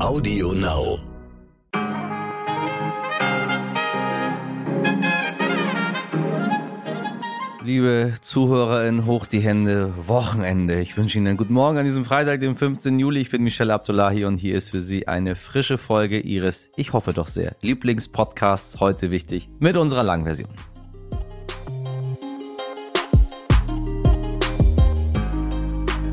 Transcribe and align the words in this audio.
Audio 0.00 0.52
Now. 0.52 0.98
Liebe 7.64 8.14
ZuhörerInnen, 8.22 9.06
hoch 9.06 9.26
die 9.26 9.40
Hände, 9.40 9.92
Wochenende. 10.06 10.80
Ich 10.80 10.96
wünsche 10.96 11.18
Ihnen 11.18 11.26
einen 11.26 11.36
guten 11.36 11.52
Morgen 11.52 11.78
an 11.78 11.84
diesem 11.84 12.04
Freitag, 12.04 12.40
dem 12.40 12.56
15. 12.56 12.98
Juli. 13.00 13.20
Ich 13.20 13.30
bin 13.30 13.42
Michelle 13.42 13.74
Abdullahi 13.74 14.24
und 14.24 14.38
hier 14.38 14.56
ist 14.56 14.70
für 14.70 14.82
Sie 14.82 15.08
eine 15.08 15.34
frische 15.34 15.78
Folge 15.78 16.20
Ihres, 16.20 16.70
ich 16.76 16.92
hoffe 16.92 17.12
doch 17.12 17.26
sehr, 17.26 17.56
Lieblingspodcasts 17.60 18.78
heute 18.78 19.10
wichtig 19.10 19.48
mit 19.58 19.76
unserer 19.76 20.04
Langversion. 20.04 20.50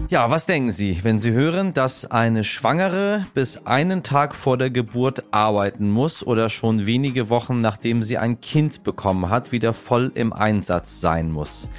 Ja, 0.08 0.30
was 0.30 0.46
denken 0.46 0.72
Sie, 0.72 1.04
wenn 1.04 1.18
Sie 1.18 1.32
hören, 1.32 1.74
dass 1.74 2.06
eine 2.06 2.44
Schwangere 2.44 3.26
bis 3.34 3.66
einen 3.66 4.04
Tag 4.04 4.36
vor 4.36 4.56
der 4.56 4.70
Geburt 4.70 5.34
arbeiten 5.34 5.90
muss 5.90 6.26
oder 6.26 6.50
schon 6.50 6.86
wenige 6.86 7.30
Wochen 7.32 7.60
nachdem 7.60 8.04
sie 8.04 8.20
ein 8.20 8.40
Kind 8.40 8.84
bekommen 8.84 9.32
hat, 9.32 9.52
wieder 9.52 9.74
voll 9.74 10.12
im 10.14 10.32
Einsatz 10.32 11.02
sein 11.02 11.32
muss? 11.32 11.70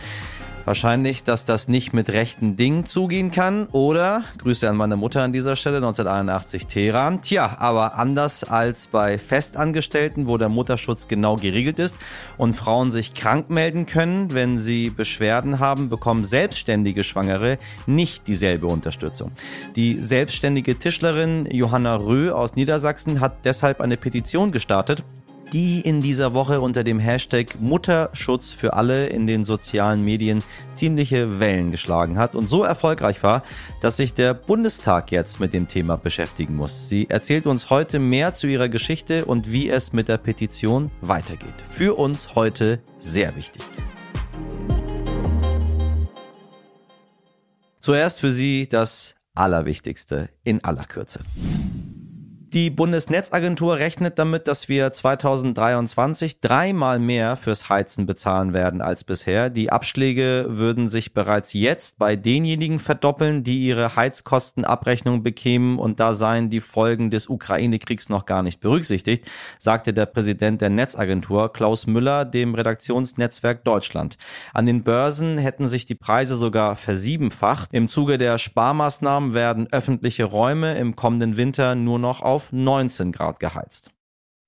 Wahrscheinlich, 0.66 1.22
dass 1.22 1.44
das 1.44 1.68
nicht 1.68 1.92
mit 1.92 2.10
rechten 2.10 2.56
Dingen 2.56 2.84
zugehen 2.86 3.30
kann. 3.30 3.68
Oder, 3.68 4.24
Grüße 4.38 4.68
an 4.68 4.76
meine 4.76 4.96
Mutter 4.96 5.22
an 5.22 5.32
dieser 5.32 5.54
Stelle, 5.54 5.76
1981 5.76 6.66
Teheran. 6.66 7.22
Tja, 7.22 7.58
aber 7.60 7.94
anders 7.94 8.42
als 8.42 8.88
bei 8.88 9.16
Festangestellten, 9.16 10.26
wo 10.26 10.38
der 10.38 10.48
Mutterschutz 10.48 11.06
genau 11.06 11.36
geregelt 11.36 11.78
ist 11.78 11.94
und 12.36 12.54
Frauen 12.54 12.90
sich 12.90 13.14
krank 13.14 13.48
melden 13.48 13.86
können, 13.86 14.34
wenn 14.34 14.60
sie 14.60 14.90
Beschwerden 14.90 15.60
haben, 15.60 15.88
bekommen 15.88 16.24
selbstständige 16.24 17.04
Schwangere 17.04 17.58
nicht 17.86 18.26
dieselbe 18.26 18.66
Unterstützung. 18.66 19.30
Die 19.76 20.00
selbstständige 20.00 20.76
Tischlerin 20.76 21.46
Johanna 21.48 21.94
Röh 21.94 22.32
aus 22.32 22.56
Niedersachsen 22.56 23.20
hat 23.20 23.44
deshalb 23.44 23.80
eine 23.80 23.96
Petition 23.96 24.50
gestartet, 24.50 25.04
die 25.52 25.80
in 25.80 26.02
dieser 26.02 26.34
Woche 26.34 26.60
unter 26.60 26.84
dem 26.84 26.98
Hashtag 26.98 27.60
Mutterschutz 27.60 28.52
für 28.52 28.74
alle 28.74 29.06
in 29.06 29.26
den 29.26 29.44
sozialen 29.44 30.02
Medien 30.02 30.42
ziemliche 30.74 31.40
Wellen 31.40 31.70
geschlagen 31.70 32.18
hat 32.18 32.34
und 32.34 32.48
so 32.48 32.62
erfolgreich 32.62 33.22
war, 33.22 33.42
dass 33.80 33.96
sich 33.96 34.14
der 34.14 34.34
Bundestag 34.34 35.12
jetzt 35.12 35.40
mit 35.40 35.52
dem 35.52 35.66
Thema 35.68 35.96
beschäftigen 35.96 36.56
muss. 36.56 36.88
Sie 36.88 37.08
erzählt 37.08 37.46
uns 37.46 37.70
heute 37.70 37.98
mehr 37.98 38.34
zu 38.34 38.46
ihrer 38.46 38.68
Geschichte 38.68 39.24
und 39.24 39.50
wie 39.50 39.68
es 39.68 39.92
mit 39.92 40.08
der 40.08 40.18
Petition 40.18 40.90
weitergeht. 41.00 41.54
Für 41.64 41.94
uns 41.94 42.34
heute 42.34 42.80
sehr 42.98 43.36
wichtig. 43.36 43.62
Zuerst 47.80 48.18
für 48.18 48.32
Sie 48.32 48.68
das 48.68 49.14
Allerwichtigste 49.34 50.28
in 50.42 50.64
aller 50.64 50.84
Kürze. 50.84 51.20
Die 52.52 52.70
Bundesnetzagentur 52.70 53.78
rechnet 53.78 54.20
damit, 54.20 54.46
dass 54.46 54.68
wir 54.68 54.92
2023 54.92 56.40
dreimal 56.40 57.00
mehr 57.00 57.34
fürs 57.34 57.68
Heizen 57.68 58.06
bezahlen 58.06 58.52
werden 58.52 58.80
als 58.80 59.02
bisher. 59.02 59.50
Die 59.50 59.72
Abschläge 59.72 60.46
würden 60.48 60.88
sich 60.88 61.12
bereits 61.12 61.54
jetzt 61.54 61.98
bei 61.98 62.14
denjenigen 62.14 62.78
verdoppeln, 62.78 63.42
die 63.42 63.66
ihre 63.66 63.96
Heizkostenabrechnung 63.96 65.24
bekämen 65.24 65.80
und 65.80 65.98
da 65.98 66.14
seien 66.14 66.48
die 66.48 66.60
Folgen 66.60 67.10
des 67.10 67.28
Ukraine-Kriegs 67.28 68.10
noch 68.10 68.26
gar 68.26 68.44
nicht 68.44 68.60
berücksichtigt, 68.60 69.28
sagte 69.58 69.92
der 69.92 70.06
Präsident 70.06 70.60
der 70.60 70.70
Netzagentur 70.70 71.52
Klaus 71.52 71.88
Müller 71.88 72.24
dem 72.24 72.54
Redaktionsnetzwerk 72.54 73.64
Deutschland. 73.64 74.18
An 74.54 74.66
den 74.66 74.84
Börsen 74.84 75.36
hätten 75.36 75.66
sich 75.66 75.84
die 75.84 75.96
Preise 75.96 76.36
sogar 76.36 76.76
versiebenfacht. 76.76 77.70
Im 77.72 77.88
Zuge 77.88 78.18
der 78.18 78.38
Sparmaßnahmen 78.38 79.34
werden 79.34 79.66
öffentliche 79.72 80.24
Räume 80.24 80.76
im 80.76 80.94
kommenden 80.94 81.36
Winter 81.36 81.74
nur 81.74 81.98
noch 81.98 82.22
auf 82.22 82.35
19 82.52 83.12
Grad 83.12 83.40
geheizt. 83.40 83.90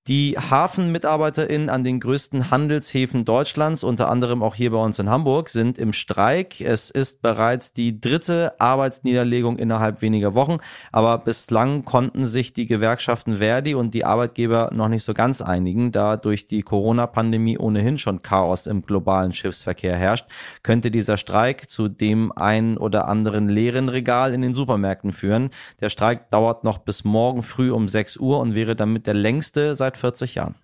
Die 0.09 0.35
HafenmitarbeiterInnen 0.39 1.69
an 1.69 1.83
den 1.83 1.99
größten 1.99 2.49
Handelshäfen 2.49 3.25
Deutschlands, 3.25 3.83
unter 3.83 4.09
anderem 4.09 4.41
auch 4.41 4.55
hier 4.55 4.71
bei 4.71 4.79
uns 4.79 4.97
in 4.97 5.07
Hamburg, 5.07 5.49
sind 5.49 5.77
im 5.77 5.93
Streik. 5.93 6.61
Es 6.61 6.89
ist 6.89 7.21
bereits 7.21 7.73
die 7.73 8.01
dritte 8.01 8.59
Arbeitsniederlegung 8.59 9.59
innerhalb 9.59 10.01
weniger 10.01 10.33
Wochen, 10.33 10.57
aber 10.91 11.19
bislang 11.19 11.85
konnten 11.85 12.25
sich 12.25 12.53
die 12.53 12.65
Gewerkschaften 12.65 13.37
Verdi 13.37 13.75
und 13.75 13.93
die 13.93 14.03
Arbeitgeber 14.03 14.71
noch 14.73 14.87
nicht 14.87 15.03
so 15.03 15.13
ganz 15.13 15.43
einigen, 15.43 15.91
da 15.91 16.17
durch 16.17 16.47
die 16.47 16.63
Corona-Pandemie 16.63 17.59
ohnehin 17.59 17.99
schon 17.99 18.23
Chaos 18.23 18.65
im 18.65 18.81
globalen 18.81 19.31
Schiffsverkehr 19.31 19.95
herrscht, 19.95 20.25
könnte 20.63 20.89
dieser 20.89 21.17
Streik 21.17 21.69
zu 21.69 21.87
dem 21.87 22.31
einen 22.31 22.77
oder 22.77 23.07
anderen 23.07 23.47
leeren 23.47 23.89
Regal 23.89 24.33
in 24.33 24.41
den 24.41 24.55
Supermärkten 24.55 25.11
führen. 25.11 25.51
Der 25.81 25.89
Streik 25.89 26.31
dauert 26.31 26.63
noch 26.63 26.79
bis 26.79 27.03
morgen 27.03 27.43
früh 27.43 27.69
um 27.69 27.87
6 27.87 28.17
Uhr 28.17 28.39
und 28.39 28.55
wäre 28.55 28.75
damit 28.75 29.05
der 29.05 29.13
längste 29.13 29.75
seit 29.75 29.98
40 29.99 30.35
Jahren. 30.35 30.55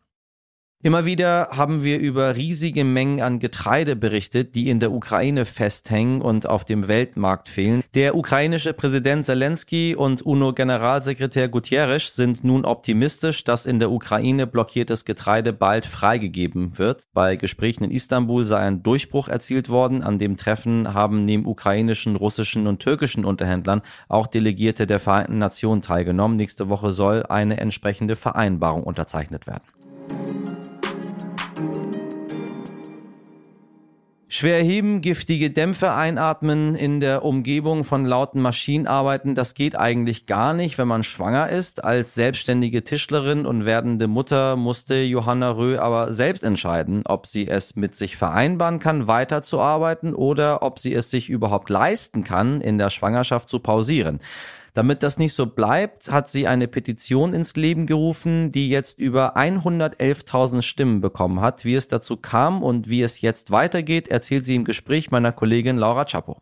Immer 0.85 1.03
wieder 1.03 1.47
haben 1.50 1.84
wir 1.84 1.97
über 1.97 2.35
riesige 2.35 2.84
Mengen 2.84 3.19
an 3.19 3.40
Getreide 3.40 3.96
berichtet, 3.96 4.53
die 4.53 4.69
in 4.69 4.79
der 4.79 4.91
Ukraine 4.91 5.46
festhängen 5.46 6.22
und 6.22 6.47
auf 6.47 6.63
dem 6.63 6.88
Weltmarkt 6.88 7.50
fehlen. 7.50 7.81
Der 7.96 8.16
ukrainische 8.16 8.72
Präsident 8.72 9.25
Zelensky 9.25 9.95
und 9.95 10.22
UNO-Generalsekretär 10.22 11.50
Guterres 11.50 12.16
sind 12.16 12.44
nun 12.44 12.66
optimistisch, 12.66 13.44
dass 13.44 13.66
in 13.66 13.79
der 13.79 13.90
Ukraine 13.90 14.45
blockiertes 14.45 15.06
Getreide 15.06 15.53
bald 15.53 15.88
freigegeben 15.88 16.78
wird. 16.78 17.06
Bei 17.16 17.35
Gesprächen 17.35 17.85
in 17.85 17.90
Istanbul 17.90 18.45
sei 18.45 18.59
ein 18.59 18.84
Durchbruch 18.84 19.28
erzielt 19.28 19.69
worden. 19.69 20.03
An 20.03 20.19
dem 20.19 20.38
Treffen 20.38 20.94
haben 20.94 21.25
neben 21.25 21.47
ukrainischen, 21.47 22.16
russischen 22.16 22.68
und 22.68 22.78
türkischen 22.78 23.25
Unterhändlern 23.25 23.81
auch 24.07 24.28
Delegierte 24.28 24.85
der 24.85 25.00
Vereinten 25.00 25.40
Nationen 25.40 25.81
teilgenommen. 25.81 26.38
Nächste 26.38 26.69
Woche 26.69 26.94
soll 26.94 27.24
eine 27.24 27.59
entsprechende 27.59 28.16
Vereinbarung 28.16 28.84
unterzeichnet 28.84 29.47
werden. 29.47 29.63
Schwer 34.38 34.62
heben, 34.62 35.00
giftige 35.00 35.50
Dämpfe 35.50 35.94
einatmen, 35.94 36.75
in 36.75 37.00
der 37.00 37.23
Umgebung 37.23 37.85
von 37.85 38.03
lauten 38.03 38.41
Maschinen 38.41 38.85
arbeiten, 38.85 39.34
das 39.34 39.53
geht 39.53 39.78
eigentlich 39.78 40.25
gar 40.25 40.53
nicht, 40.53 40.78
wenn 40.78 40.90
man 40.90 41.06
schwanger 41.06 41.47
ist. 41.47 41.85
Als 41.85 42.16
selbstständige 42.16 42.84
Tischlerin 42.84 43.45
und 43.45 43.63
werdende 43.63 44.07
Mutter 44.07 44.57
musste 44.57 45.03
Johanna 45.03 45.51
Röh 45.51 45.78
aber 45.78 46.12
selbst 46.12 46.44
entscheiden, 46.44 47.03
ob 47.06 47.28
sie 47.28 47.47
es 47.47 47.78
mit 47.78 47.95
sich 47.95 48.18
vereinbaren 48.18 48.79
kann, 48.79 49.07
weiterzuarbeiten 49.07 50.13
oder 50.13 50.63
ob 50.63 50.79
sie 50.79 50.94
es 50.94 51.09
sich 51.09 51.29
überhaupt 51.29 51.69
leisten 51.69 52.25
kann, 52.25 52.59
in 52.59 52.78
der 52.78 52.90
Schwangerschaft 52.90 53.50
zu 53.50 53.59
pausieren. 53.59 54.19
Damit 54.75 55.03
das 55.03 55.18
nicht 55.18 55.34
so 55.34 55.46
bleibt, 55.46 56.12
hat 56.12 56.30
sie 56.30 56.47
eine 56.47 56.68
Petition 56.68 57.34
ins 57.34 57.56
Leben 57.56 57.86
gerufen, 57.86 58.52
die 58.52 58.69
jetzt 58.69 59.00
über 59.00 59.38
111.000 59.38 60.63
Stimmen 60.63 61.00
bekommen 61.00 61.40
hat. 61.40 61.63
Wie 61.63 61.75
es 61.75 61.88
dazu 61.88 62.18
kam 62.18 62.62
und 62.62 62.90
wie 62.90 63.02
es 63.02 63.22
jetzt 63.22 63.52
weitergeht, 63.52 64.09
erzählt 64.09 64.44
sie 64.44 64.56
im 64.56 64.66
Gespräch 64.66 65.12
meiner 65.12 65.31
Kollegin 65.31 65.78
Laura 65.78 66.03
Chapo. 66.03 66.41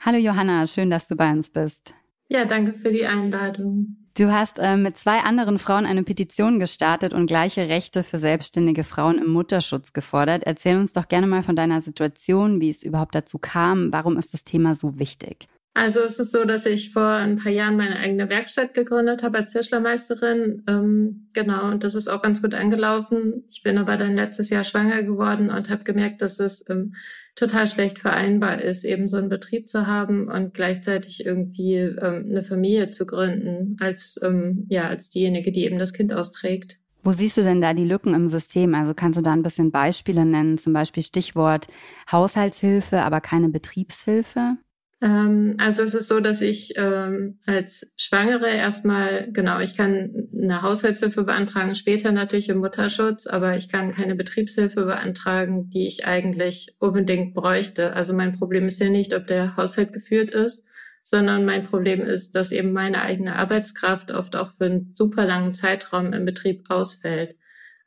Hallo 0.00 0.18
Johanna, 0.18 0.66
schön, 0.66 0.90
dass 0.90 1.06
du 1.06 1.14
bei 1.14 1.30
uns 1.30 1.50
bist. 1.50 1.94
Ja, 2.26 2.44
danke 2.44 2.72
für 2.72 2.90
die 2.90 3.06
Einladung. 3.06 3.96
Du 4.18 4.32
hast 4.32 4.58
äh, 4.58 4.76
mit 4.76 4.96
zwei 4.96 5.20
anderen 5.20 5.60
Frauen 5.60 5.86
eine 5.86 6.02
Petition 6.02 6.58
gestartet 6.58 7.12
und 7.12 7.26
gleiche 7.26 7.68
Rechte 7.68 8.02
für 8.02 8.18
selbstständige 8.18 8.82
Frauen 8.82 9.18
im 9.18 9.30
Mutterschutz 9.30 9.92
gefordert. 9.92 10.42
Erzähl 10.44 10.78
uns 10.78 10.92
doch 10.92 11.06
gerne 11.06 11.28
mal 11.28 11.44
von 11.44 11.54
deiner 11.54 11.80
Situation, 11.80 12.60
wie 12.60 12.70
es 12.70 12.82
überhaupt 12.82 13.14
dazu 13.14 13.38
kam. 13.38 13.92
Warum 13.92 14.18
ist 14.18 14.34
das 14.34 14.42
Thema 14.42 14.74
so 14.74 14.98
wichtig? 14.98 15.46
Also 15.74 16.00
es 16.00 16.18
ist 16.18 16.32
so, 16.32 16.44
dass 16.44 16.66
ich 16.66 16.92
vor 16.92 17.06
ein 17.06 17.38
paar 17.38 17.50
Jahren 17.50 17.78
meine 17.78 17.96
eigene 17.96 18.28
Werkstatt 18.28 18.74
gegründet 18.74 19.22
habe 19.22 19.38
als 19.38 19.52
Tischlermeisterin. 19.52 20.64
Ähm, 20.68 21.28
genau, 21.32 21.70
und 21.70 21.82
das 21.82 21.94
ist 21.94 22.08
auch 22.08 22.20
ganz 22.20 22.42
gut 22.42 22.52
angelaufen. 22.52 23.44
Ich 23.50 23.62
bin 23.62 23.78
aber 23.78 23.96
dann 23.96 24.14
letztes 24.14 24.50
Jahr 24.50 24.64
schwanger 24.64 25.02
geworden 25.02 25.48
und 25.50 25.70
habe 25.70 25.84
gemerkt, 25.84 26.20
dass 26.20 26.38
es 26.40 26.62
ähm, 26.68 26.94
total 27.36 27.66
schlecht 27.66 27.98
vereinbar 27.98 28.60
ist, 28.60 28.84
eben 28.84 29.08
so 29.08 29.16
einen 29.16 29.30
Betrieb 29.30 29.66
zu 29.66 29.86
haben 29.86 30.28
und 30.28 30.52
gleichzeitig 30.52 31.24
irgendwie 31.24 31.76
ähm, 31.76 32.26
eine 32.28 32.42
Familie 32.42 32.90
zu 32.90 33.06
gründen, 33.06 33.76
als 33.80 34.20
ähm, 34.22 34.66
ja 34.68 34.88
als 34.88 35.08
diejenige, 35.08 35.52
die 35.52 35.64
eben 35.64 35.78
das 35.78 35.94
Kind 35.94 36.12
austrägt. 36.12 36.78
Wo 37.02 37.12
siehst 37.12 37.38
du 37.38 37.42
denn 37.42 37.62
da 37.62 37.72
die 37.72 37.86
Lücken 37.86 38.12
im 38.14 38.28
System? 38.28 38.74
Also 38.74 38.92
kannst 38.94 39.18
du 39.18 39.22
da 39.22 39.32
ein 39.32 39.42
bisschen 39.42 39.70
Beispiele 39.70 40.26
nennen, 40.26 40.58
zum 40.58 40.74
Beispiel 40.74 41.02
Stichwort 41.02 41.66
Haushaltshilfe, 42.12 43.00
aber 43.00 43.22
keine 43.22 43.48
Betriebshilfe? 43.48 44.58
Ähm, 45.02 45.56
also 45.58 45.82
es 45.82 45.94
ist 45.94 46.06
so, 46.06 46.20
dass 46.20 46.40
ich 46.40 46.74
ähm, 46.76 47.40
als 47.44 47.92
Schwangere 47.96 48.48
erstmal, 48.48 49.30
genau, 49.32 49.58
ich 49.58 49.76
kann 49.76 50.28
eine 50.32 50.62
Haushaltshilfe 50.62 51.24
beantragen, 51.24 51.74
später 51.74 52.12
natürlich 52.12 52.48
im 52.48 52.58
Mutterschutz, 52.58 53.26
aber 53.26 53.56
ich 53.56 53.68
kann 53.68 53.92
keine 53.92 54.14
Betriebshilfe 54.14 54.84
beantragen, 54.84 55.70
die 55.70 55.88
ich 55.88 56.06
eigentlich 56.06 56.76
unbedingt 56.78 57.34
bräuchte. 57.34 57.94
Also 57.94 58.14
mein 58.14 58.38
Problem 58.38 58.68
ist 58.68 58.80
ja 58.80 58.88
nicht, 58.88 59.12
ob 59.12 59.26
der 59.26 59.56
Haushalt 59.56 59.92
geführt 59.92 60.30
ist, 60.30 60.64
sondern 61.02 61.44
mein 61.44 61.64
Problem 61.64 62.02
ist, 62.02 62.36
dass 62.36 62.52
eben 62.52 62.72
meine 62.72 63.02
eigene 63.02 63.34
Arbeitskraft 63.34 64.12
oft 64.12 64.36
auch 64.36 64.52
für 64.52 64.66
einen 64.66 64.92
super 64.94 65.26
langen 65.26 65.52
Zeitraum 65.52 66.12
im 66.12 66.24
Betrieb 66.24 66.70
ausfällt. 66.70 67.34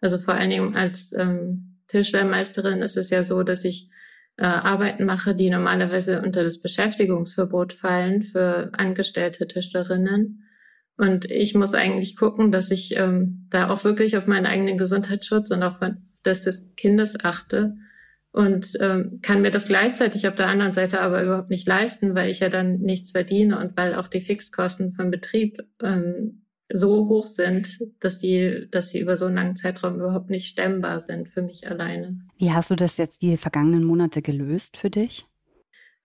Also 0.02 0.18
vor 0.18 0.34
allen 0.34 0.50
Dingen 0.50 0.76
als 0.76 1.14
ähm, 1.18 1.78
Tischlermeisterin 1.88 2.82
ist 2.82 2.98
es 2.98 3.10
ja 3.10 3.24
so, 3.24 3.42
dass 3.44 3.64
ich 3.64 3.90
äh, 4.38 4.46
Arbeiten 4.46 5.06
mache, 5.06 5.36
die 5.36 5.50
normalerweise 5.50 6.22
unter 6.22 6.44
das 6.44 6.62
Beschäftigungsverbot 6.62 7.74
fallen 7.74 8.24
für 8.24 8.72
angestellte 8.74 9.48
Tischlerinnen. 9.48 10.44
Und 10.98 11.30
ich 11.30 11.56
muss 11.56 11.74
eigentlich 11.74 12.16
gucken, 12.16 12.52
dass 12.52 12.72
ich 12.72 12.96
ähm, 12.96 13.48
da 13.50 13.70
auch 13.70 13.84
wirklich 13.84 14.18
auf 14.18 14.28
meinen 14.28 14.46
eigenen 14.46 14.78
Gesundheitsschutz 14.78 15.52
und 15.52 15.64
auch 15.64 15.80
das 16.24 16.42
des 16.42 16.74
Kindes 16.76 17.24
achte 17.24 17.76
und 18.36 18.74
ähm, 18.82 19.20
kann 19.22 19.42
mir 19.42 19.50
das 19.50 19.66
gleichzeitig 19.66 20.28
auf 20.28 20.36
der 20.36 20.48
anderen 20.48 20.74
Seite 20.74 21.00
aber 21.00 21.24
überhaupt 21.24 21.50
nicht 21.50 21.66
leisten, 21.66 22.16
weil 22.16 22.30
ich 22.30 22.42
ja 22.42 22.50
dann 22.50 22.80
nichts 22.80 23.12
verdiene 23.12 23.58
und 23.58 23.78
weil 23.78 23.96
auch 23.96 24.10
die 24.10 24.20
Fixkosten 24.20 24.92
vom 24.92 25.10
Betrieb 25.10 25.64
ähm, 25.82 26.45
so 26.74 27.08
hoch 27.08 27.28
sind, 27.28 27.80
dass 28.00 28.20
sie, 28.20 28.68
dass 28.72 28.90
sie 28.90 29.00
über 29.00 29.18
so 29.18 29.26
einen 29.26 29.36
langen 29.36 29.56
Zeitraum 29.56 29.96
überhaupt 29.96 30.30
nicht 30.30 30.48
stemmbar 30.48 31.00
sind 31.00 31.30
für 31.30 31.42
mich 31.42 31.68
alleine. 31.70 32.20
Wie 32.38 32.52
hast 32.52 32.72
du 32.72 32.76
das 32.76 32.98
jetzt 32.98 33.22
die 33.22 33.38
vergangenen 33.38 33.84
Monate 33.84 34.22
gelöst 34.22 34.78
für 34.78 34.90
dich? 34.90 35.26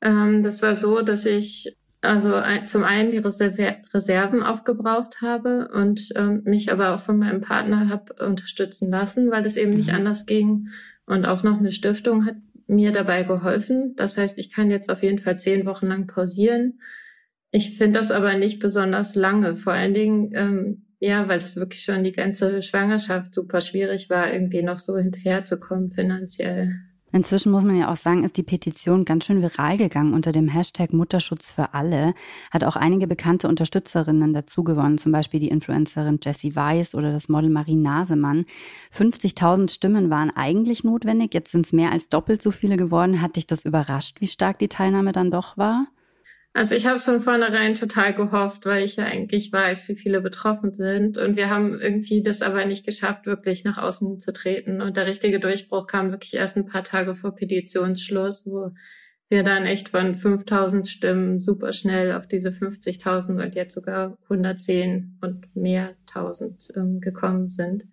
Ähm, 0.02 0.42
das 0.42 0.62
war 0.62 0.76
so, 0.76 1.02
dass 1.02 1.26
ich 1.26 1.76
also 2.02 2.34
ein, 2.34 2.66
zum 2.66 2.84
einen 2.84 3.10
die 3.10 3.18
Reserve 3.18 3.76
Reserven 3.92 4.42
aufgebraucht 4.42 5.20
habe 5.20 5.68
und 5.68 6.08
ähm, 6.16 6.42
mich 6.44 6.72
aber 6.72 6.94
auch 6.94 7.00
von 7.00 7.18
meinem 7.18 7.42
Partner 7.42 7.88
habe 7.88 8.14
unterstützen 8.24 8.90
lassen, 8.90 9.30
weil 9.30 9.44
es 9.44 9.56
eben 9.56 9.72
mhm. 9.72 9.76
nicht 9.76 9.90
anders 9.90 10.26
ging. 10.26 10.68
Und 11.06 11.26
auch 11.26 11.42
noch 11.42 11.58
eine 11.58 11.72
Stiftung 11.72 12.24
hat 12.24 12.36
mir 12.66 12.92
dabei 12.92 13.24
geholfen. 13.24 13.94
Das 13.96 14.16
heißt, 14.16 14.38
ich 14.38 14.50
kann 14.50 14.70
jetzt 14.70 14.90
auf 14.90 15.02
jeden 15.02 15.18
Fall 15.18 15.38
zehn 15.38 15.66
Wochen 15.66 15.88
lang 15.88 16.06
pausieren. 16.06 16.80
Ich 17.50 17.76
finde 17.76 17.98
das 17.98 18.12
aber 18.12 18.34
nicht 18.34 18.60
besonders 18.60 19.14
lange. 19.14 19.56
Vor 19.56 19.72
allen 19.72 19.94
Dingen, 19.94 20.32
ähm, 20.34 20.86
ja, 21.00 21.28
weil 21.28 21.38
das 21.38 21.56
wirklich 21.56 21.82
schon 21.82 22.04
die 22.04 22.12
ganze 22.12 22.62
Schwangerschaft 22.62 23.34
super 23.34 23.60
schwierig 23.60 24.10
war, 24.10 24.32
irgendwie 24.32 24.62
noch 24.62 24.78
so 24.78 24.96
hinterherzukommen 24.96 25.90
finanziell. 25.90 26.74
Inzwischen 27.12 27.50
muss 27.50 27.64
man 27.64 27.76
ja 27.76 27.90
auch 27.90 27.96
sagen, 27.96 28.22
ist 28.22 28.36
die 28.36 28.44
Petition 28.44 29.04
ganz 29.04 29.24
schön 29.24 29.42
viral 29.42 29.76
gegangen 29.76 30.14
unter 30.14 30.30
dem 30.30 30.46
Hashtag 30.46 30.92
Mutterschutz 30.92 31.50
für 31.50 31.74
alle. 31.74 32.14
Hat 32.52 32.62
auch 32.62 32.76
einige 32.76 33.08
bekannte 33.08 33.48
Unterstützerinnen 33.48 34.32
dazu 34.32 34.62
gewonnen, 34.62 34.96
zum 34.96 35.10
Beispiel 35.10 35.40
die 35.40 35.48
Influencerin 35.48 36.20
Jessie 36.22 36.54
Weiss 36.54 36.94
oder 36.94 37.10
das 37.10 37.28
Model 37.28 37.50
Marie 37.50 37.74
Nasemann. 37.74 38.44
50.000 38.94 39.72
Stimmen 39.72 40.08
waren 40.08 40.30
eigentlich 40.30 40.84
notwendig, 40.84 41.34
jetzt 41.34 41.50
sind 41.50 41.66
es 41.66 41.72
mehr 41.72 41.90
als 41.90 42.08
doppelt 42.08 42.42
so 42.42 42.52
viele 42.52 42.76
geworden. 42.76 43.20
Hat 43.20 43.34
dich 43.34 43.48
das 43.48 43.64
überrascht, 43.64 44.20
wie 44.20 44.28
stark 44.28 44.60
die 44.60 44.68
Teilnahme 44.68 45.10
dann 45.10 45.32
doch 45.32 45.58
war? 45.58 45.88
Also 46.52 46.74
ich 46.74 46.86
habe 46.86 46.98
von 46.98 47.20
vornherein 47.20 47.76
total 47.76 48.12
gehofft, 48.12 48.66
weil 48.66 48.84
ich 48.84 48.96
ja 48.96 49.04
eigentlich 49.04 49.52
weiß, 49.52 49.88
wie 49.88 49.94
viele 49.94 50.20
betroffen 50.20 50.74
sind. 50.74 51.16
Und 51.16 51.36
wir 51.36 51.48
haben 51.48 51.78
irgendwie 51.80 52.22
das 52.22 52.42
aber 52.42 52.64
nicht 52.64 52.84
geschafft, 52.84 53.26
wirklich 53.26 53.62
nach 53.64 53.78
außen 53.78 54.18
zu 54.18 54.32
treten. 54.32 54.80
Und 54.82 54.96
der 54.96 55.06
richtige 55.06 55.38
Durchbruch 55.38 55.86
kam 55.86 56.10
wirklich 56.10 56.34
erst 56.34 56.56
ein 56.56 56.66
paar 56.66 56.82
Tage 56.82 57.14
vor 57.14 57.36
Petitionsschluss, 57.36 58.46
wo 58.46 58.72
wir 59.28 59.44
dann 59.44 59.64
echt 59.64 59.90
von 59.90 60.16
5000 60.16 60.88
Stimmen 60.88 61.40
super 61.40 61.72
schnell 61.72 62.12
auf 62.12 62.26
diese 62.26 62.48
50.000 62.48 63.40
und 63.40 63.54
jetzt 63.54 63.74
sogar 63.74 64.18
110 64.24 65.18
und 65.20 65.54
mehr 65.54 65.94
tausend 66.06 66.68
ähm, 66.74 67.00
gekommen 67.00 67.48
sind. 67.48 67.86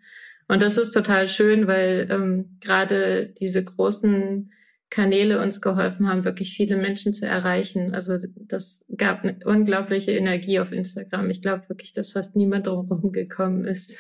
Und 0.47 0.63
das 0.63 0.79
ist 0.79 0.93
total 0.93 1.27
schön, 1.27 1.67
weil 1.67 2.07
ähm, 2.09 2.57
gerade 2.59 3.27
diese 3.39 3.63
großen 3.63 4.51
Kanäle 4.89 5.41
uns 5.41 5.61
geholfen 5.61 6.07
haben, 6.07 6.23
wirklich 6.23 6.55
viele 6.55 6.77
Menschen 6.77 7.13
zu 7.13 7.25
erreichen. 7.25 7.93
Also 7.93 8.17
das 8.35 8.85
gab 8.95 9.23
eine 9.23 9.37
unglaubliche 9.45 10.11
Energie 10.11 10.59
auf 10.59 10.71
Instagram. 10.71 11.29
Ich 11.29 11.41
glaube 11.41 11.67
wirklich, 11.67 11.93
dass 11.93 12.13
fast 12.13 12.35
niemand 12.35 12.67
drumherum 12.67 13.11
gekommen 13.11 13.65
ist. 13.65 13.95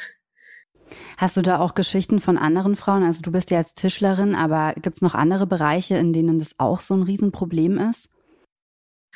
Hast 1.17 1.35
du 1.35 1.41
da 1.41 1.59
auch 1.59 1.75
Geschichten 1.75 2.21
von 2.21 2.37
anderen 2.37 2.77
Frauen? 2.77 3.03
Also 3.03 3.21
du 3.21 3.31
bist 3.31 3.51
ja 3.51 3.57
als 3.57 3.73
Tischlerin, 3.73 4.35
aber 4.35 4.73
gibt 4.81 4.97
es 4.97 5.01
noch 5.01 5.15
andere 5.15 5.45
Bereiche, 5.45 5.97
in 5.97 6.13
denen 6.13 6.39
das 6.39 6.55
auch 6.57 6.79
so 6.79 6.93
ein 6.93 7.03
Riesenproblem 7.03 7.77
ist? 7.77 8.09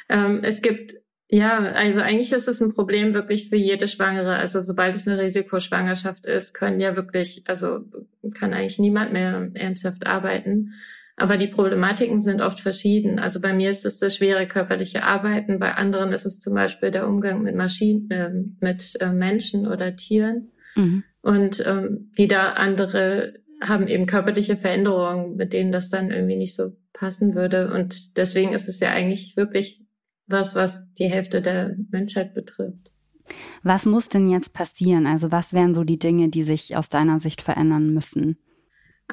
Ähm, 0.09 0.41
es 0.43 0.61
gibt, 0.61 0.95
ja, 1.29 1.59
also 1.59 2.01
eigentlich 2.01 2.33
ist 2.33 2.49
es 2.49 2.61
ein 2.61 2.73
Problem 2.73 3.13
wirklich 3.13 3.47
für 3.47 3.55
jede 3.55 3.87
Schwangere. 3.87 4.35
Also 4.35 4.61
sobald 4.61 4.95
es 4.95 5.07
eine 5.07 5.21
Risikoschwangerschaft 5.21 6.25
ist, 6.25 6.53
können 6.53 6.81
ja 6.81 6.97
wirklich, 6.97 7.43
also 7.47 7.85
kann 8.33 8.53
eigentlich 8.53 8.79
niemand 8.79 9.13
mehr 9.13 9.49
ernsthaft 9.53 10.05
arbeiten. 10.05 10.73
Aber 11.17 11.37
die 11.37 11.47
Problematiken 11.47 12.19
sind 12.19 12.41
oft 12.41 12.59
verschieden. 12.59 13.19
Also 13.19 13.41
bei 13.41 13.53
mir 13.53 13.69
ist 13.69 13.85
es 13.85 13.99
das 13.99 14.15
schwere 14.15 14.47
körperliche 14.47 15.03
Arbeiten, 15.03 15.59
bei 15.59 15.73
anderen 15.73 16.13
ist 16.13 16.25
es 16.25 16.39
zum 16.39 16.53
Beispiel 16.53 16.91
der 16.91 17.07
Umgang 17.07 17.43
mit 17.43 17.55
Maschinen, 17.55 18.09
äh, 18.09 18.31
mit 18.59 18.97
äh, 18.99 19.11
Menschen 19.11 19.67
oder 19.67 19.95
Tieren. 19.95 20.51
Mhm. 20.75 21.03
Und 21.21 21.63
ähm, 21.65 22.11
wieder 22.15 22.57
andere 22.57 23.33
haben 23.61 23.87
eben 23.87 24.07
körperliche 24.07 24.57
Veränderungen, 24.57 25.35
mit 25.35 25.53
denen 25.53 25.71
das 25.71 25.89
dann 25.89 26.09
irgendwie 26.09 26.37
nicht 26.37 26.55
so 26.55 26.75
passen 26.93 27.35
würde. 27.35 27.71
Und 27.71 28.17
deswegen 28.17 28.53
ist 28.53 28.67
es 28.67 28.79
ja 28.79 28.89
eigentlich 28.89 29.37
wirklich 29.37 29.81
was, 30.27 30.55
was 30.55 30.81
die 30.93 31.09
Hälfte 31.09 31.41
der 31.41 31.75
Menschheit 31.91 32.33
betrifft. 32.33 32.91
Was 33.63 33.85
muss 33.85 34.09
denn 34.09 34.29
jetzt 34.29 34.53
passieren? 34.53 35.05
Also 35.05 35.31
was 35.31 35.53
wären 35.53 35.73
so 35.73 35.83
die 35.83 35.99
Dinge, 35.99 36.29
die 36.29 36.43
sich 36.43 36.75
aus 36.75 36.89
deiner 36.89 37.19
Sicht 37.19 37.41
verändern 37.41 37.93
müssen? 37.93 38.37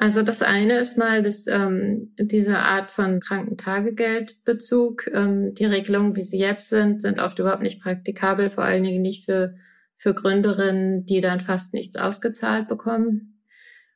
Also 0.01 0.23
das 0.23 0.41
eine 0.41 0.79
ist 0.79 0.97
mal 0.97 1.21
dass 1.23 1.45
ähm, 1.47 2.13
diese 2.17 2.59
Art 2.59 2.89
von 2.89 3.19
Krankentagegeldbezug. 3.19 5.07
Ähm, 5.13 5.53
die 5.55 5.65
Regelungen, 5.65 6.15
wie 6.15 6.23
sie 6.23 6.37
jetzt 6.37 6.69
sind, 6.69 7.01
sind 7.01 7.19
oft 7.19 7.37
überhaupt 7.37 7.63
nicht 7.63 7.81
praktikabel, 7.81 8.49
vor 8.49 8.63
allen 8.63 8.83
Dingen 8.83 9.01
nicht 9.01 9.25
für, 9.25 9.55
für 9.97 10.13
Gründerinnen, 10.13 11.05
die 11.05 11.19
dann 11.19 11.41
fast 11.41 11.73
nichts 11.73 11.97
ausgezahlt 11.97 12.69
bekommen. 12.69 13.41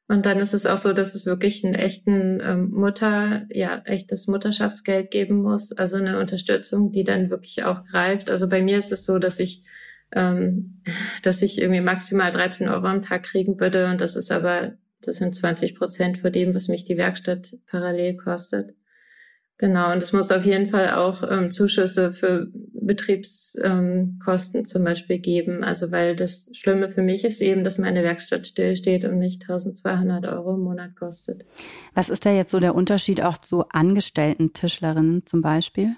Und 0.09 0.25
dann 0.25 0.39
ist 0.39 0.53
es 0.53 0.65
auch 0.65 0.77
so, 0.77 0.91
dass 0.91 1.15
es 1.15 1.25
wirklich 1.25 1.63
einen 1.63 1.73
echten 1.73 2.41
ähm, 2.41 2.71
Mutter, 2.71 3.45
ja, 3.49 3.81
echtes 3.85 4.27
Mutterschaftsgeld 4.27 5.09
geben 5.09 5.41
muss, 5.41 5.71
also 5.71 5.95
eine 5.95 6.19
Unterstützung, 6.19 6.91
die 6.91 7.05
dann 7.05 7.29
wirklich 7.29 7.63
auch 7.63 7.85
greift. 7.85 8.29
Also 8.29 8.49
bei 8.49 8.61
mir 8.61 8.77
ist 8.77 8.91
es 8.91 9.05
so, 9.05 9.19
dass 9.19 9.39
ich 9.39 9.63
ähm, 10.11 10.81
dass 11.23 11.41
ich 11.41 11.61
irgendwie 11.61 11.81
maximal 11.81 12.29
13 12.29 12.67
Euro 12.67 12.87
am 12.87 13.01
Tag 13.01 13.23
kriegen 13.23 13.57
würde 13.59 13.89
und 13.89 14.01
das 14.01 14.17
ist 14.17 14.31
aber 14.31 14.73
das 15.07 15.17
sind 15.17 15.35
20 15.35 15.75
Prozent 15.75 16.19
von 16.19 16.31
dem, 16.31 16.55
was 16.55 16.67
mich 16.67 16.85
die 16.85 16.97
Werkstatt 16.97 17.55
parallel 17.67 18.17
kostet. 18.17 18.75
Genau, 19.59 19.91
und 19.91 20.01
es 20.01 20.11
muss 20.11 20.31
auf 20.31 20.45
jeden 20.45 20.71
Fall 20.71 20.91
auch 20.95 21.23
ähm, 21.29 21.51
Zuschüsse 21.51 22.11
für 22.11 22.47
Betriebskosten 22.73 24.59
ähm, 24.59 24.65
zum 24.65 24.83
Beispiel 24.83 25.19
geben. 25.19 25.63
Also 25.63 25.91
weil 25.91 26.15
das 26.15 26.49
Schlimme 26.53 26.89
für 26.89 27.03
mich 27.03 27.23
ist 27.23 27.39
eben, 27.39 27.63
dass 27.63 27.77
meine 27.77 28.03
Werkstatt 28.03 28.47
stillsteht 28.47 29.05
und 29.05 29.19
mich 29.19 29.39
1200 29.41 30.25
Euro 30.25 30.55
im 30.55 30.61
Monat 30.61 30.95
kostet. 30.95 31.45
Was 31.93 32.09
ist 32.09 32.25
da 32.25 32.31
jetzt 32.31 32.51
so 32.51 32.59
der 32.59 32.73
Unterschied 32.73 33.21
auch 33.23 33.37
zu 33.37 33.69
angestellten 33.69 34.53
Tischlerinnen 34.53 35.25
zum 35.27 35.41
Beispiel? 35.41 35.95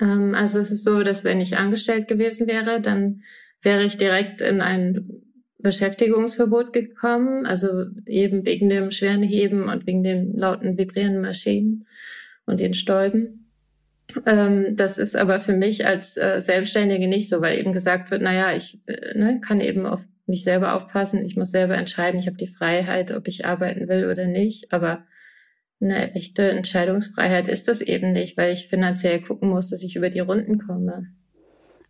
Ähm, 0.00 0.34
also 0.34 0.58
es 0.58 0.70
ist 0.70 0.84
so, 0.84 1.02
dass 1.02 1.22
wenn 1.22 1.40
ich 1.40 1.58
angestellt 1.58 2.08
gewesen 2.08 2.46
wäre, 2.46 2.80
dann 2.80 3.22
wäre 3.62 3.84
ich 3.84 3.98
direkt 3.98 4.40
in 4.40 4.60
ein 4.60 5.23
Beschäftigungsverbot 5.64 6.72
gekommen, 6.72 7.46
also 7.46 7.86
eben 8.06 8.44
wegen 8.44 8.68
dem 8.68 8.92
schweren 8.92 9.22
Heben 9.22 9.68
und 9.68 9.86
wegen 9.86 10.04
den 10.04 10.36
lauten 10.36 10.78
vibrierenden 10.78 11.22
Maschinen 11.22 11.86
und 12.46 12.60
den 12.60 12.74
Stäuben. 12.74 13.50
Ähm, 14.26 14.76
das 14.76 14.98
ist 14.98 15.16
aber 15.16 15.40
für 15.40 15.54
mich 15.54 15.86
als 15.86 16.16
äh, 16.16 16.40
Selbstständige 16.40 17.08
nicht 17.08 17.28
so, 17.28 17.40
weil 17.40 17.58
eben 17.58 17.72
gesagt 17.72 18.10
wird, 18.10 18.22
naja, 18.22 18.54
ich 18.54 18.78
äh, 18.86 19.18
ne, 19.18 19.40
kann 19.40 19.60
eben 19.60 19.86
auf 19.86 20.00
mich 20.26 20.44
selber 20.44 20.74
aufpassen, 20.74 21.24
ich 21.24 21.34
muss 21.34 21.50
selber 21.50 21.76
entscheiden, 21.76 22.20
ich 22.20 22.26
habe 22.26 22.36
die 22.36 22.54
Freiheit, 22.54 23.10
ob 23.10 23.26
ich 23.26 23.46
arbeiten 23.46 23.88
will 23.88 24.08
oder 24.10 24.26
nicht, 24.26 24.72
aber 24.72 25.04
eine 25.80 26.14
echte 26.14 26.50
Entscheidungsfreiheit 26.50 27.48
ist 27.48 27.68
das 27.68 27.80
eben 27.80 28.12
nicht, 28.12 28.36
weil 28.36 28.52
ich 28.52 28.68
finanziell 28.68 29.20
gucken 29.20 29.48
muss, 29.48 29.70
dass 29.70 29.82
ich 29.82 29.96
über 29.96 30.10
die 30.10 30.20
Runden 30.20 30.58
komme. 30.58 31.08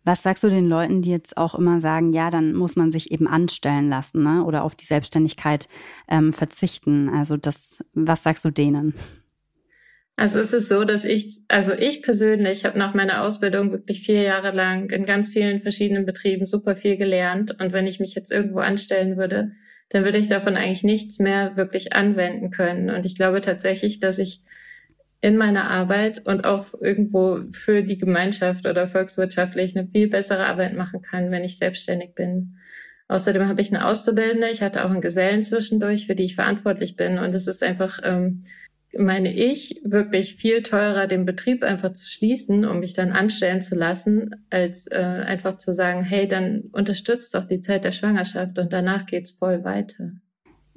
Was 0.05 0.21
sagst 0.21 0.43
du 0.43 0.49
den 0.49 0.67
Leuten, 0.67 1.01
die 1.01 1.09
jetzt 1.09 1.35
auch 1.35 1.55
immer 1.55 1.81
sagen, 1.81 2.13
ja, 2.13 2.29
dann 2.29 2.53
muss 2.53 2.75
man 2.75 2.91
sich 2.91 3.11
eben 3.11 3.27
anstellen 3.27 3.89
lassen 3.89 4.23
ne? 4.23 4.43
oder 4.43 4.63
auf 4.63 4.75
die 4.75 4.85
Selbstständigkeit 4.85 5.67
ähm, 6.07 6.31
verzichten? 6.31 7.09
Also 7.09 7.37
das, 7.37 7.83
was 7.93 8.21
sagst 8.21 8.45
du 8.45 8.51
denen? 8.51 8.93
Also 10.15 10.39
es 10.39 10.53
ist 10.53 10.69
so, 10.69 10.85
dass 10.85 11.03
ich, 11.03 11.41
also 11.49 11.73
ich 11.73 12.01
persönlich 12.01 12.63
habe 12.63 12.79
nach 12.79 12.93
meiner 12.93 13.23
Ausbildung 13.23 13.71
wirklich 13.71 14.05
vier 14.05 14.21
Jahre 14.21 14.51
lang 14.51 14.89
in 14.91 15.05
ganz 15.05 15.29
vielen 15.29 15.61
verschiedenen 15.61 16.05
Betrieben 16.05 16.45
super 16.45 16.75
viel 16.75 16.95
gelernt. 16.95 17.59
Und 17.59 17.73
wenn 17.73 17.87
ich 17.87 17.99
mich 17.99 18.15
jetzt 18.15 18.31
irgendwo 18.31 18.59
anstellen 18.59 19.17
würde, 19.17 19.51
dann 19.89 20.05
würde 20.05 20.19
ich 20.19 20.29
davon 20.29 20.55
eigentlich 20.55 20.83
nichts 20.83 21.19
mehr 21.19 21.57
wirklich 21.57 21.93
anwenden 21.93 22.51
können. 22.51 22.89
Und 22.91 23.05
ich 23.05 23.15
glaube 23.15 23.41
tatsächlich, 23.41 23.99
dass 23.99 24.19
ich 24.19 24.41
in 25.21 25.37
meiner 25.37 25.69
Arbeit 25.69 26.21
und 26.25 26.45
auch 26.45 26.67
irgendwo 26.79 27.39
für 27.51 27.83
die 27.83 27.97
Gemeinschaft 27.97 28.65
oder 28.67 28.87
volkswirtschaftlich 28.87 29.75
eine 29.75 29.87
viel 29.87 30.07
bessere 30.07 30.45
Arbeit 30.45 30.75
machen 30.75 31.01
kann, 31.01 31.31
wenn 31.31 31.43
ich 31.43 31.57
selbstständig 31.57 32.13
bin. 32.13 32.57
Außerdem 33.07 33.47
habe 33.47 33.61
ich 33.61 33.73
eine 33.73 33.85
Auszubildende, 33.85 34.49
ich 34.49 34.61
hatte 34.61 34.83
auch 34.83 34.89
einen 34.89 35.01
Gesellen 35.01 35.43
zwischendurch, 35.43 36.07
für 36.07 36.15
die 36.15 36.25
ich 36.25 36.35
verantwortlich 36.35 36.95
bin. 36.95 37.19
Und 37.19 37.35
es 37.35 37.47
ist 37.47 37.61
einfach, 37.61 37.99
ähm, 38.03 38.45
meine 38.97 39.33
ich, 39.33 39.81
wirklich 39.83 40.35
viel 40.35 40.63
teurer, 40.63 41.05
den 41.05 41.25
Betrieb 41.25 41.63
einfach 41.63 41.93
zu 41.93 42.07
schließen, 42.07 42.65
um 42.65 42.79
mich 42.79 42.93
dann 42.93 43.11
anstellen 43.11 43.61
zu 43.61 43.75
lassen, 43.75 44.31
als 44.49 44.87
äh, 44.87 44.95
einfach 44.95 45.57
zu 45.57 45.73
sagen, 45.73 46.03
hey, 46.03 46.27
dann 46.27 46.69
unterstützt 46.71 47.35
doch 47.35 47.47
die 47.47 47.61
Zeit 47.61 47.83
der 47.83 47.91
Schwangerschaft 47.91 48.57
und 48.57 48.73
danach 48.73 49.05
geht's 49.05 49.31
voll 49.31 49.63
weiter. 49.63 50.11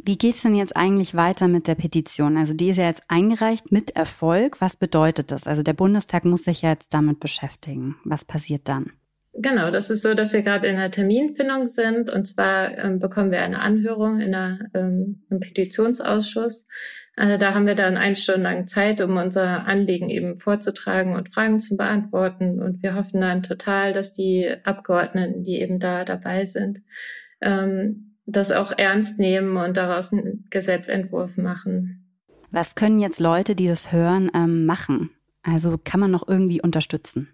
Wie 0.05 0.17
geht's 0.17 0.43
denn 0.43 0.55
jetzt 0.55 0.77
eigentlich 0.77 1.15
weiter 1.15 1.49
mit 1.49 1.67
der 1.67 1.75
Petition? 1.75 2.37
Also 2.37 2.55
die 2.55 2.71
ist 2.71 2.77
ja 2.77 2.87
jetzt 2.87 3.03
eingereicht 3.09 3.73
mit 3.73 3.97
Erfolg. 3.97 4.61
Was 4.61 4.77
bedeutet 4.77 5.33
das? 5.33 5.47
Also 5.47 5.63
der 5.63 5.73
Bundestag 5.73 6.25
muss 6.25 6.45
sich 6.45 6.63
ja 6.63 6.71
jetzt 6.71 6.95
damit 6.95 7.21
beschäftigen. 7.21 7.97
Was 8.05 8.25
passiert 8.25 8.69
dann? 8.69 8.93
Genau, 9.41 9.71
das 9.71 9.91
ist 9.91 10.03
so, 10.03 10.15
dass 10.15 10.33
wir 10.33 10.43
gerade 10.43 10.67
in 10.67 10.77
der 10.77 10.91
Terminfindung 10.91 11.69
sind. 11.69 12.11
Und 12.11 12.27
zwar 12.27 12.77
ähm, 12.79 12.99
bekommen 12.99 13.31
wir 13.31 13.43
eine 13.43 13.61
Anhörung 13.61 14.21
in 14.21 14.33
der, 14.33 14.59
ähm, 14.75 15.23
im 15.31 15.41
Petitionsausschuss. 15.41 16.67
Also 17.15 17.37
da 17.37 17.55
haben 17.55 17.67
wir 17.67 17.75
dann 17.75 17.97
eine 17.97 18.17
Stunde 18.17 18.43
lang 18.43 18.67
Zeit, 18.69 19.01
um 19.01 19.17
unser 19.17 19.67
Anliegen 19.67 20.09
eben 20.09 20.39
vorzutragen 20.39 21.15
und 21.15 21.35
Fragen 21.35 21.61
zu 21.61 21.77
beantworten. 21.77 22.61
Und 22.61 22.83
wir 22.83 22.95
hoffen 22.95 23.21
dann 23.21 23.43
total, 23.43 23.93
dass 23.93 24.13
die 24.13 24.49
Abgeordneten, 24.65 25.45
die 25.45 25.61
eben 25.61 25.81
da 25.81 26.05
dabei 26.05 26.45
sind, 26.45 26.81
ähm, 27.41 28.08
das 28.29 28.51
auch 28.51 28.73
ernst 28.77 29.19
nehmen 29.19 29.57
und 29.57 29.77
daraus 29.77 30.13
einen 30.13 30.47
Gesetzentwurf 30.51 31.37
machen. 31.37 32.05
Was 32.51 32.75
können 32.75 33.01
jetzt 33.01 33.21
Leute, 33.21 33.55
die 33.55 33.67
das 33.67 33.93
hören, 33.93 34.31
ähm, 34.35 34.67
machen? 34.67 35.11
Also 35.43 35.79
kann 35.83 36.01
man 36.01 36.11
noch 36.11 36.29
irgendwie 36.29 36.61
unterstützen? 36.61 37.29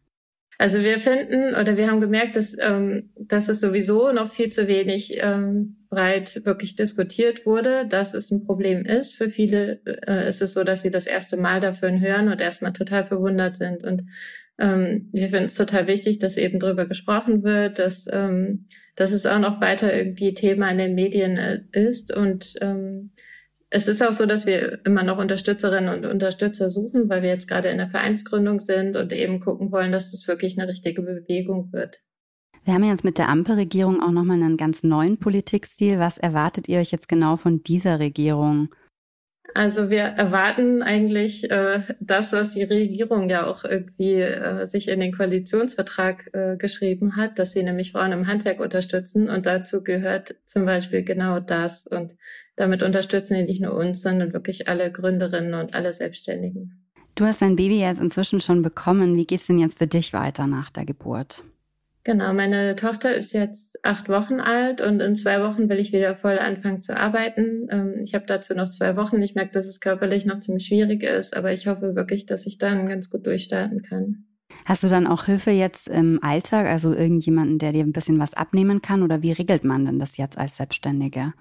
Also 0.56 0.80
wir 0.80 1.00
finden 1.00 1.56
oder 1.56 1.76
wir 1.76 1.90
haben 1.90 2.00
gemerkt, 2.00 2.36
dass, 2.36 2.56
ähm, 2.60 3.10
dass 3.16 3.48
es 3.48 3.60
sowieso 3.60 4.12
noch 4.12 4.32
viel 4.32 4.50
zu 4.50 4.68
wenig 4.68 5.18
ähm, 5.20 5.86
breit 5.90 6.42
wirklich 6.44 6.76
diskutiert 6.76 7.44
wurde, 7.44 7.86
dass 7.88 8.14
es 8.14 8.30
ein 8.30 8.44
Problem 8.44 8.84
ist. 8.84 9.16
Für 9.16 9.30
viele 9.30 9.80
äh, 10.06 10.28
ist 10.28 10.42
es 10.42 10.52
so, 10.52 10.62
dass 10.62 10.82
sie 10.82 10.92
das 10.92 11.08
erste 11.08 11.36
Mal 11.36 11.60
dafür 11.60 11.98
hören 11.98 12.28
und 12.28 12.40
erstmal 12.40 12.72
total 12.72 13.04
verwundert 13.04 13.56
sind. 13.56 13.82
Und 13.82 14.08
ähm, 14.58 15.08
wir 15.12 15.28
finden 15.28 15.46
es 15.46 15.56
total 15.56 15.88
wichtig, 15.88 16.20
dass 16.20 16.36
eben 16.36 16.60
drüber 16.60 16.86
gesprochen 16.86 17.42
wird, 17.42 17.80
dass, 17.80 18.06
ähm, 18.12 18.66
dass 18.96 19.12
es 19.12 19.26
auch 19.26 19.38
noch 19.38 19.60
weiter 19.60 19.92
irgendwie 19.94 20.34
Thema 20.34 20.70
in 20.70 20.78
den 20.78 20.94
Medien 20.94 21.36
äh, 21.36 21.60
ist 21.72 22.14
und 22.14 22.54
ähm, 22.60 23.10
es 23.74 23.88
ist 23.88 24.02
auch 24.02 24.12
so, 24.12 24.24
dass 24.24 24.46
wir 24.46 24.78
immer 24.86 25.02
noch 25.02 25.18
Unterstützerinnen 25.18 25.92
und 25.92 26.06
Unterstützer 26.08 26.70
suchen, 26.70 27.08
weil 27.08 27.22
wir 27.22 27.30
jetzt 27.30 27.48
gerade 27.48 27.70
in 27.70 27.78
der 27.78 27.88
Vereinsgründung 27.88 28.60
sind 28.60 28.96
und 28.96 29.12
eben 29.12 29.40
gucken 29.40 29.72
wollen, 29.72 29.90
dass 29.90 30.12
das 30.12 30.28
wirklich 30.28 30.56
eine 30.56 30.68
richtige 30.70 31.02
Bewegung 31.02 31.72
wird. 31.72 32.00
Wir 32.64 32.74
haben 32.74 32.84
jetzt 32.84 33.02
mit 33.02 33.18
der 33.18 33.28
Ampelregierung 33.28 34.00
auch 34.00 34.12
nochmal 34.12 34.40
einen 34.40 34.56
ganz 34.56 34.84
neuen 34.84 35.18
Politikstil. 35.18 35.98
Was 35.98 36.18
erwartet 36.18 36.68
ihr 36.68 36.78
euch 36.78 36.92
jetzt 36.92 37.08
genau 37.08 37.36
von 37.36 37.64
dieser 37.64 37.98
Regierung? 37.98 38.68
Also 39.52 39.90
wir 39.90 40.02
erwarten 40.02 40.82
eigentlich 40.82 41.50
äh, 41.50 41.82
das, 42.00 42.32
was 42.32 42.50
die 42.50 42.62
Regierung 42.62 43.28
ja 43.28 43.46
auch 43.46 43.64
irgendwie 43.64 44.20
äh, 44.20 44.64
sich 44.66 44.88
in 44.88 45.00
den 45.00 45.14
Koalitionsvertrag 45.14 46.30
äh, 46.32 46.56
geschrieben 46.56 47.16
hat, 47.16 47.38
dass 47.38 47.52
sie 47.52 47.62
nämlich 47.62 47.92
Frauen 47.92 48.12
im 48.12 48.26
Handwerk 48.26 48.58
unterstützen. 48.58 49.28
Und 49.28 49.46
dazu 49.46 49.84
gehört 49.84 50.34
zum 50.46 50.64
Beispiel 50.64 51.04
genau 51.04 51.40
das. 51.40 51.86
Und 51.86 52.16
damit 52.56 52.82
unterstützen 52.82 53.34
die 53.34 53.44
nicht 53.44 53.60
nur 53.60 53.74
uns, 53.74 54.02
sondern 54.02 54.32
wirklich 54.32 54.66
alle 54.68 54.90
Gründerinnen 54.90 55.54
und 55.54 55.74
alle 55.74 55.92
Selbstständigen. 55.92 56.80
Du 57.14 57.24
hast 57.24 57.42
dein 57.42 57.54
Baby 57.54 57.80
jetzt 57.80 58.00
inzwischen 58.00 58.40
schon 58.40 58.62
bekommen. 58.62 59.16
Wie 59.16 59.26
geht's 59.26 59.46
denn 59.46 59.58
jetzt 59.58 59.78
für 59.78 59.86
dich 59.86 60.12
weiter 60.12 60.48
nach 60.48 60.70
der 60.70 60.84
Geburt? 60.84 61.44
Genau, 62.04 62.34
meine 62.34 62.76
Tochter 62.76 63.14
ist 63.14 63.32
jetzt 63.32 63.82
acht 63.82 64.10
Wochen 64.10 64.38
alt 64.38 64.82
und 64.82 65.00
in 65.00 65.16
zwei 65.16 65.40
Wochen 65.40 65.70
will 65.70 65.78
ich 65.78 65.94
wieder 65.94 66.14
voll 66.14 66.38
anfangen 66.38 66.82
zu 66.82 66.94
arbeiten. 66.94 67.66
Ähm, 67.70 67.94
ich 68.02 68.14
habe 68.14 68.26
dazu 68.26 68.54
noch 68.54 68.68
zwei 68.68 68.94
Wochen. 68.96 69.22
Ich 69.22 69.34
merke, 69.34 69.52
dass 69.52 69.66
es 69.66 69.80
körperlich 69.80 70.26
noch 70.26 70.40
ziemlich 70.40 70.66
schwierig 70.66 71.02
ist, 71.02 71.34
aber 71.34 71.52
ich 71.52 71.66
hoffe 71.66 71.96
wirklich, 71.96 72.26
dass 72.26 72.44
ich 72.44 72.58
dann 72.58 72.88
ganz 72.88 73.08
gut 73.08 73.26
durchstarten 73.26 73.82
kann. 73.82 74.26
Hast 74.66 74.82
du 74.82 74.88
dann 74.88 75.06
auch 75.06 75.24
Hilfe 75.24 75.50
jetzt 75.50 75.88
im 75.88 76.22
Alltag, 76.22 76.66
also 76.66 76.92
irgendjemanden, 76.94 77.58
der 77.58 77.72
dir 77.72 77.82
ein 77.82 77.92
bisschen 77.92 78.18
was 78.18 78.34
abnehmen 78.34 78.82
kann 78.82 79.02
oder 79.02 79.22
wie 79.22 79.32
regelt 79.32 79.64
man 79.64 79.86
denn 79.86 79.98
das 79.98 80.18
jetzt 80.18 80.36
als 80.36 80.58
Selbstständige? 80.58 81.32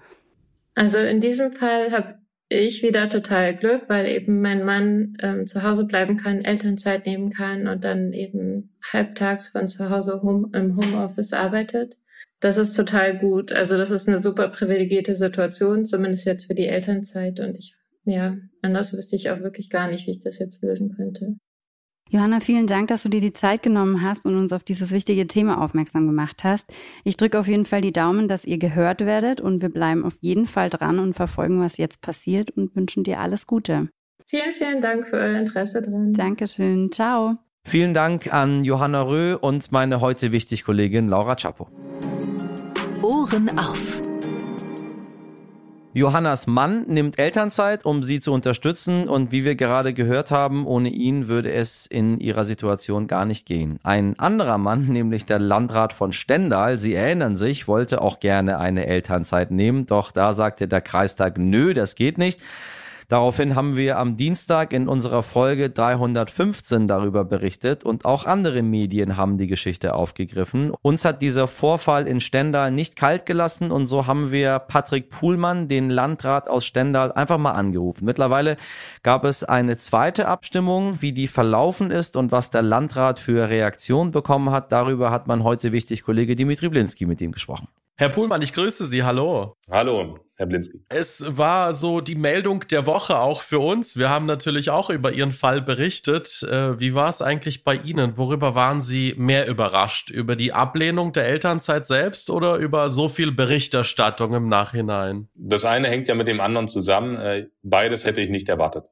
Also 0.75 0.97
in 0.97 1.19
diesem 1.19 1.51
Fall 1.51 1.91
habe 1.91 2.15
ich 2.53 2.83
wieder 2.83 3.09
total 3.09 3.55
Glück, 3.55 3.83
weil 3.87 4.07
eben 4.07 4.41
mein 4.41 4.63
Mann 4.63 5.17
ähm, 5.21 5.47
zu 5.47 5.63
Hause 5.63 5.85
bleiben 5.85 6.17
kann, 6.17 6.45
Elternzeit 6.45 7.05
nehmen 7.05 7.31
kann 7.31 7.67
und 7.67 7.83
dann 7.83 8.13
eben 8.13 8.75
halbtags 8.91 9.49
von 9.49 9.67
zu 9.67 9.89
Hause 9.89 10.21
home, 10.21 10.49
im 10.53 10.77
Homeoffice 10.77 11.33
arbeitet. 11.33 11.97
Das 12.39 12.57
ist 12.57 12.73
total 12.75 13.17
gut. 13.19 13.51
Also 13.51 13.77
das 13.77 13.91
ist 13.91 14.07
eine 14.07 14.19
super 14.19 14.49
privilegierte 14.49 15.15
Situation, 15.15 15.85
zumindest 15.85 16.25
jetzt 16.25 16.45
für 16.45 16.55
die 16.55 16.67
Elternzeit. 16.67 17.39
Und 17.39 17.57
ich, 17.57 17.75
ja, 18.05 18.37
anders 18.61 18.95
wüsste 18.95 19.15
ich 19.15 19.29
auch 19.29 19.39
wirklich 19.39 19.69
gar 19.69 19.89
nicht, 19.89 20.07
wie 20.07 20.11
ich 20.11 20.19
das 20.19 20.39
jetzt 20.39 20.61
lösen 20.61 20.95
könnte. 20.95 21.37
Johanna, 22.09 22.41
vielen 22.41 22.67
Dank, 22.67 22.89
dass 22.89 23.03
du 23.03 23.09
dir 23.09 23.21
die 23.21 23.33
Zeit 23.33 23.63
genommen 23.63 24.03
hast 24.03 24.25
und 24.25 24.37
uns 24.37 24.53
auf 24.53 24.63
dieses 24.63 24.91
wichtige 24.91 25.25
Thema 25.25 25.61
aufmerksam 25.61 26.05
gemacht 26.05 26.43
hast. 26.43 26.71
Ich 27.03 27.17
drücke 27.17 27.39
auf 27.39 27.47
jeden 27.47 27.65
Fall 27.65 27.81
die 27.81 27.93
Daumen, 27.93 28.27
dass 28.27 28.45
ihr 28.45 28.59
gehört 28.59 29.01
werdet 29.01 29.41
und 29.41 29.61
wir 29.61 29.69
bleiben 29.69 30.05
auf 30.05 30.17
jeden 30.21 30.45
Fall 30.45 30.69
dran 30.69 30.99
und 30.99 31.15
verfolgen, 31.15 31.59
was 31.59 31.77
jetzt 31.77 32.01
passiert 32.01 32.51
und 32.51 32.75
wünschen 32.75 33.03
dir 33.03 33.19
alles 33.19 33.47
Gute. 33.47 33.89
Vielen, 34.27 34.51
vielen 34.51 34.81
Dank 34.81 35.07
für 35.07 35.17
euer 35.17 35.39
Interesse 35.39 35.81
dran. 35.81 36.13
Dankeschön. 36.13 36.91
Ciao. 36.91 37.37
Vielen 37.65 37.93
Dank 37.93 38.33
an 38.33 38.65
Johanna 38.65 39.03
Röh 39.03 39.35
und 39.35 39.71
meine 39.71 40.01
heute 40.01 40.31
wichtig 40.31 40.65
Kollegin 40.65 41.07
Laura 41.07 41.35
Chapo. 41.35 41.67
Ohren 43.01 43.57
auf. 43.57 44.02
Johannas 45.95 46.47
Mann 46.47 46.85
nimmt 46.87 47.19
Elternzeit, 47.19 47.85
um 47.85 48.03
sie 48.03 48.19
zu 48.19 48.33
unterstützen 48.33 49.07
und 49.07 49.31
wie 49.31 49.45
wir 49.45 49.53
gerade 49.53 49.93
gehört 49.93 50.31
haben, 50.31 50.65
ohne 50.65 50.89
ihn 50.89 51.27
würde 51.27 51.51
es 51.51 51.85
in 51.85 52.19
ihrer 52.19 52.45
Situation 52.45 53.05
gar 53.05 53.25
nicht 53.25 53.45
gehen. 53.45 53.77
Ein 53.83 54.17
anderer 54.17 54.57
Mann, 54.57 54.87
nämlich 54.89 55.25
der 55.25 55.37
Landrat 55.37 55.93
von 55.93 56.11
Stendal, 56.11 56.79
Sie 56.79 56.95
erinnern 56.95 57.37
sich, 57.37 57.67
wollte 57.67 58.01
auch 58.01 58.19
gerne 58.19 58.57
eine 58.57 58.87
Elternzeit 58.87 59.51
nehmen, 59.51 59.85
doch 59.85 60.11
da 60.11 60.33
sagte 60.33 60.67
der 60.67 60.81
Kreistag, 60.81 61.37
nö, 61.37 61.75
das 61.75 61.93
geht 61.93 62.17
nicht. 62.17 62.41
Daraufhin 63.07 63.55
haben 63.55 63.75
wir 63.75 63.97
am 63.97 64.17
Dienstag 64.17 64.73
in 64.73 64.87
unserer 64.87 65.23
Folge 65.23 65.69
315 65.69 66.87
darüber 66.87 67.25
berichtet 67.25 67.83
und 67.83 68.05
auch 68.05 68.25
andere 68.25 68.61
Medien 68.61 69.17
haben 69.17 69.37
die 69.37 69.47
Geschichte 69.47 69.95
aufgegriffen. 69.95 70.71
Uns 70.81 71.05
hat 71.05 71.21
dieser 71.21 71.47
Vorfall 71.47 72.07
in 72.07 72.21
Stendal 72.21 72.71
nicht 72.71 72.95
kalt 72.95 73.25
gelassen 73.25 73.71
und 73.71 73.87
so 73.87 74.07
haben 74.07 74.31
wir 74.31 74.59
Patrick 74.59 75.09
Puhlmann, 75.09 75.67
den 75.67 75.89
Landrat 75.89 76.49
aus 76.49 76.65
Stendal, 76.65 77.11
einfach 77.11 77.37
mal 77.37 77.51
angerufen. 77.51 78.05
Mittlerweile 78.05 78.57
gab 79.03 79.25
es 79.25 79.43
eine 79.43 79.77
zweite 79.77 80.27
Abstimmung, 80.27 81.01
wie 81.01 81.11
die 81.11 81.27
verlaufen 81.27 81.91
ist 81.91 82.15
und 82.15 82.31
was 82.31 82.49
der 82.49 82.61
Landrat 82.61 83.19
für 83.19 83.49
Reaktion 83.49 84.11
bekommen 84.11 84.51
hat. 84.51 84.71
Darüber 84.71 85.11
hat 85.11 85.27
man 85.27 85.43
heute 85.43 85.71
wichtig 85.71 86.03
Kollege 86.03 86.35
Dimitri 86.35 86.69
Blinski 86.69 87.05
mit 87.05 87.21
ihm 87.21 87.31
gesprochen. 87.31 87.67
Herr 87.95 88.09
Puhlmann, 88.09 88.41
ich 88.41 88.53
grüße 88.53 88.87
Sie. 88.87 89.03
Hallo. 89.03 89.55
Hallo, 89.69 90.17
Herr 90.35 90.47
Blinski. 90.47 90.79
Es 90.89 91.37
war 91.37 91.73
so 91.73 92.01
die 92.01 92.15
Meldung 92.15 92.65
der 92.67 92.87
Woche 92.87 93.19
auch 93.19 93.41
für 93.41 93.59
uns. 93.59 93.97
Wir 93.97 94.09
haben 94.09 94.25
natürlich 94.25 94.71
auch 94.71 94.89
über 94.89 95.11
Ihren 95.11 95.31
Fall 95.31 95.61
berichtet. 95.61 96.41
Äh, 96.41 96.79
wie 96.79 96.95
war 96.95 97.07
es 97.07 97.21
eigentlich 97.21 97.63
bei 97.63 97.75
Ihnen? 97.75 98.17
Worüber 98.17 98.55
waren 98.55 98.81
Sie 98.81 99.13
mehr 99.15 99.47
überrascht? 99.47 100.09
Über 100.09 100.35
die 100.35 100.53
Ablehnung 100.53 101.13
der 101.13 101.27
Elternzeit 101.27 101.85
selbst 101.85 102.31
oder 102.31 102.55
über 102.55 102.89
so 102.89 103.09
viel 103.09 103.31
Berichterstattung 103.31 104.33
im 104.33 104.49
Nachhinein? 104.49 105.29
Das 105.35 105.63
eine 105.63 105.87
hängt 105.87 106.07
ja 106.07 106.15
mit 106.15 106.27
dem 106.27 106.41
anderen 106.41 106.67
zusammen. 106.67 107.15
Äh, 107.17 107.47
beides 107.61 108.05
hätte 108.05 108.21
ich 108.21 108.31
nicht 108.31 108.49
erwartet. 108.49 108.85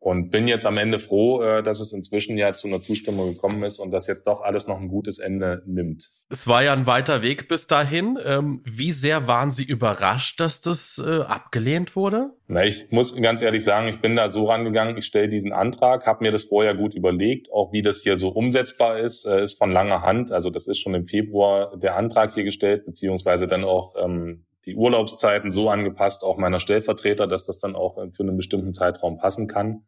Und 0.00 0.30
bin 0.30 0.46
jetzt 0.46 0.64
am 0.64 0.78
Ende 0.78 1.00
froh, 1.00 1.42
äh, 1.42 1.62
dass 1.62 1.80
es 1.80 1.92
inzwischen 1.92 2.38
ja 2.38 2.52
zu 2.52 2.68
einer 2.68 2.80
Zustimmung 2.80 3.34
gekommen 3.34 3.64
ist 3.64 3.80
und 3.80 3.90
dass 3.90 4.06
jetzt 4.06 4.28
doch 4.28 4.42
alles 4.42 4.68
noch 4.68 4.80
ein 4.80 4.88
gutes 4.88 5.18
Ende 5.18 5.62
nimmt. 5.66 6.08
Es 6.30 6.46
war 6.46 6.62
ja 6.62 6.72
ein 6.72 6.86
weiter 6.86 7.22
Weg 7.22 7.48
bis 7.48 7.66
dahin. 7.66 8.16
Ähm, 8.24 8.62
wie 8.64 8.92
sehr 8.92 9.26
waren 9.26 9.50
Sie 9.50 9.64
überrascht, 9.64 10.38
dass 10.38 10.60
das 10.60 11.02
äh, 11.04 11.22
abgelehnt 11.22 11.96
wurde? 11.96 12.30
Na, 12.46 12.64
ich 12.64 12.90
muss 12.90 13.14
ganz 13.16 13.42
ehrlich 13.42 13.64
sagen, 13.64 13.88
ich 13.88 14.00
bin 14.00 14.14
da 14.14 14.28
so 14.28 14.44
rangegangen, 14.44 14.96
ich 14.96 15.06
stelle 15.06 15.28
diesen 15.28 15.52
Antrag, 15.52 16.06
habe 16.06 16.22
mir 16.22 16.30
das 16.30 16.44
vorher 16.44 16.74
gut 16.74 16.94
überlegt, 16.94 17.52
auch 17.52 17.72
wie 17.72 17.82
das 17.82 18.00
hier 18.00 18.18
so 18.18 18.28
umsetzbar 18.28 18.98
ist, 18.98 19.26
äh, 19.26 19.42
ist 19.42 19.58
von 19.58 19.72
langer 19.72 20.02
Hand. 20.02 20.30
Also 20.30 20.50
das 20.50 20.68
ist 20.68 20.78
schon 20.78 20.94
im 20.94 21.06
Februar 21.06 21.76
der 21.76 21.96
Antrag 21.96 22.32
hier 22.34 22.44
gestellt, 22.44 22.86
beziehungsweise 22.86 23.48
dann 23.48 23.64
auch 23.64 23.96
ähm, 24.00 24.44
die 24.64 24.76
Urlaubszeiten 24.76 25.50
so 25.50 25.70
angepasst, 25.70 26.22
auch 26.22 26.36
meiner 26.36 26.60
Stellvertreter, 26.60 27.26
dass 27.26 27.46
das 27.46 27.58
dann 27.58 27.74
auch 27.74 27.96
für 28.12 28.22
einen 28.22 28.36
bestimmten 28.36 28.74
Zeitraum 28.74 29.18
passen 29.18 29.48
kann. 29.48 29.84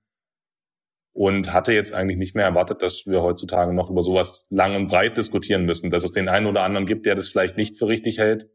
Und 1.12 1.52
hatte 1.52 1.73
jetzt 1.73 1.93
eigentlich 1.93 2.19
nicht 2.19 2.37
mehr 2.37 2.45
erwartet, 2.45 2.83
dass 2.83 3.05
wir 3.05 3.21
heutzutage 3.21 3.75
noch 3.75 3.90
über 3.90 4.02
sowas 4.02 4.47
lang 4.49 4.76
und 4.76 4.88
breit 4.88 5.17
diskutieren 5.17 5.64
müssen. 5.64 5.90
Dass 5.90 6.05
es 6.05 6.12
den 6.12 6.29
einen 6.29 6.47
oder 6.47 6.62
anderen 6.62 6.87
gibt, 6.87 7.05
der 7.05 7.17
das 7.17 7.29
vielleicht 7.29 7.57
nicht 7.57 7.76
für 7.76 7.88
richtig 7.88 8.19
hält, 8.19 8.49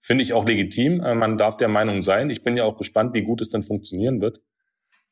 finde 0.00 0.22
ich 0.22 0.32
auch 0.32 0.46
legitim. 0.46 1.00
Äh, 1.00 1.14
man 1.14 1.38
darf 1.38 1.56
der 1.56 1.68
Meinung 1.68 2.02
sein. 2.02 2.30
Ich 2.30 2.42
bin 2.42 2.56
ja 2.56 2.64
auch 2.64 2.76
gespannt, 2.76 3.14
wie 3.14 3.22
gut 3.22 3.40
es 3.40 3.50
denn 3.50 3.62
funktionieren 3.62 4.20
wird. 4.20 4.40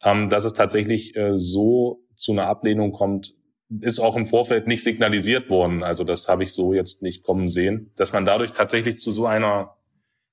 Ähm, 0.02 0.28
dass 0.28 0.45
es 0.45 0.52
tatsächlich 0.52 1.16
äh, 1.16 1.37
so 1.37 2.04
zu 2.14 2.33
einer 2.33 2.47
Ablehnung 2.47 2.92
kommt, 2.92 3.35
ist 3.80 3.99
auch 3.99 4.16
im 4.16 4.26
Vorfeld 4.26 4.66
nicht 4.66 4.85
signalisiert 4.85 5.50
worden. 5.50 5.83
Also 5.83 6.04
das 6.04 6.28
habe 6.28 6.45
ich 6.45 6.52
so 6.52 6.73
jetzt 6.73 7.02
nicht 7.02 7.25
kommen 7.25 7.49
sehen, 7.49 7.92
dass 7.97 8.12
man 8.12 8.25
dadurch 8.25 8.52
tatsächlich 8.52 8.99
zu 8.99 9.11
so 9.11 9.26
einer 9.26 9.76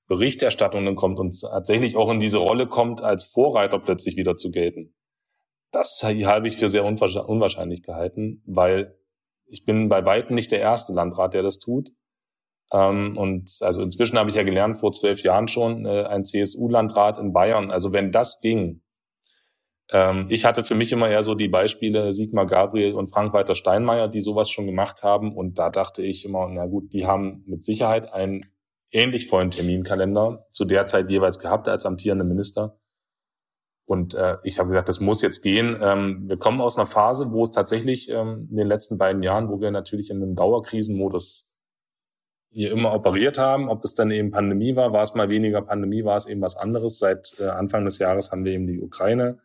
Berichterstattungen 0.06 0.96
kommt 0.96 1.18
und 1.18 1.38
tatsächlich 1.40 1.96
auch 1.96 2.10
in 2.10 2.20
diese 2.20 2.38
Rolle 2.38 2.66
kommt, 2.66 3.02
als 3.02 3.24
Vorreiter 3.24 3.78
plötzlich 3.78 4.16
wieder 4.16 4.36
zu 4.36 4.50
gelten. 4.50 4.93
Das 5.74 6.02
habe 6.04 6.46
ich 6.48 6.56
für 6.56 6.68
sehr 6.68 6.84
unwahrscheinlich 6.84 7.82
gehalten, 7.82 8.42
weil 8.46 8.96
ich 9.46 9.64
bin 9.64 9.88
bei 9.88 10.04
weitem 10.04 10.36
nicht 10.36 10.52
der 10.52 10.60
erste 10.60 10.92
Landrat, 10.92 11.34
der 11.34 11.42
das 11.42 11.58
tut. 11.58 11.90
Ähm, 12.72 13.18
und 13.18 13.50
also 13.60 13.82
inzwischen 13.82 14.16
habe 14.16 14.30
ich 14.30 14.36
ja 14.36 14.44
gelernt, 14.44 14.78
vor 14.78 14.92
zwölf 14.92 15.22
Jahren 15.24 15.48
schon, 15.48 15.84
äh, 15.84 16.04
ein 16.04 16.24
CSU-Landrat 16.24 17.18
in 17.18 17.32
Bayern. 17.32 17.72
Also 17.72 17.92
wenn 17.92 18.12
das 18.12 18.40
ging, 18.40 18.82
Ähm, 19.90 20.26
ich 20.30 20.44
hatte 20.44 20.64
für 20.64 20.74
mich 20.74 20.92
immer 20.92 21.08
eher 21.10 21.22
so 21.22 21.34
die 21.34 21.48
Beispiele 21.48 22.12
Sigmar 22.14 22.46
Gabriel 22.46 22.94
und 22.94 23.08
Frank-Walter 23.10 23.54
Steinmeier, 23.54 24.08
die 24.08 24.22
sowas 24.22 24.50
schon 24.50 24.66
gemacht 24.66 25.02
haben. 25.02 25.36
Und 25.36 25.58
da 25.58 25.70
dachte 25.70 26.02
ich 26.02 26.24
immer, 26.24 26.48
na 26.48 26.66
gut, 26.66 26.92
die 26.92 27.06
haben 27.06 27.44
mit 27.46 27.64
Sicherheit 27.64 28.12
einen 28.12 28.46
ähnlich 28.90 29.28
vollen 29.28 29.50
Terminkalender 29.50 30.46
zu 30.52 30.64
der 30.64 30.86
Zeit 30.86 31.10
jeweils 31.10 31.38
gehabt 31.38 31.68
als 31.68 31.84
amtierende 31.84 32.24
Minister. 32.24 32.78
Und 33.86 34.14
äh, 34.14 34.38
ich 34.44 34.58
habe 34.58 34.70
gesagt, 34.70 34.88
das 34.88 35.00
muss 35.00 35.20
jetzt 35.20 35.42
gehen. 35.42 35.78
Ähm, 35.80 36.24
wir 36.26 36.38
kommen 36.38 36.60
aus 36.60 36.78
einer 36.78 36.86
Phase, 36.86 37.32
wo 37.32 37.44
es 37.44 37.50
tatsächlich 37.50 38.08
ähm, 38.10 38.48
in 38.50 38.56
den 38.56 38.66
letzten 38.66 38.96
beiden 38.96 39.22
Jahren, 39.22 39.50
wo 39.50 39.60
wir 39.60 39.70
natürlich 39.70 40.10
in 40.10 40.22
einem 40.22 40.34
Dauerkrisenmodus 40.34 41.50
hier 42.50 42.70
immer 42.70 42.94
operiert 42.94 43.36
haben. 43.36 43.68
Ob 43.68 43.84
es 43.84 43.94
dann 43.94 44.10
eben 44.10 44.30
Pandemie 44.30 44.74
war, 44.76 44.92
war 44.92 45.02
es 45.02 45.14
mal 45.14 45.28
weniger 45.28 45.60
Pandemie, 45.60 46.04
war 46.04 46.16
es 46.16 46.26
eben 46.26 46.40
was 46.40 46.56
anderes. 46.56 46.98
Seit 46.98 47.34
äh, 47.38 47.48
Anfang 47.48 47.84
des 47.84 47.98
Jahres 47.98 48.32
haben 48.32 48.44
wir 48.44 48.52
eben 48.52 48.66
die 48.66 48.80
Ukraine, 48.80 49.40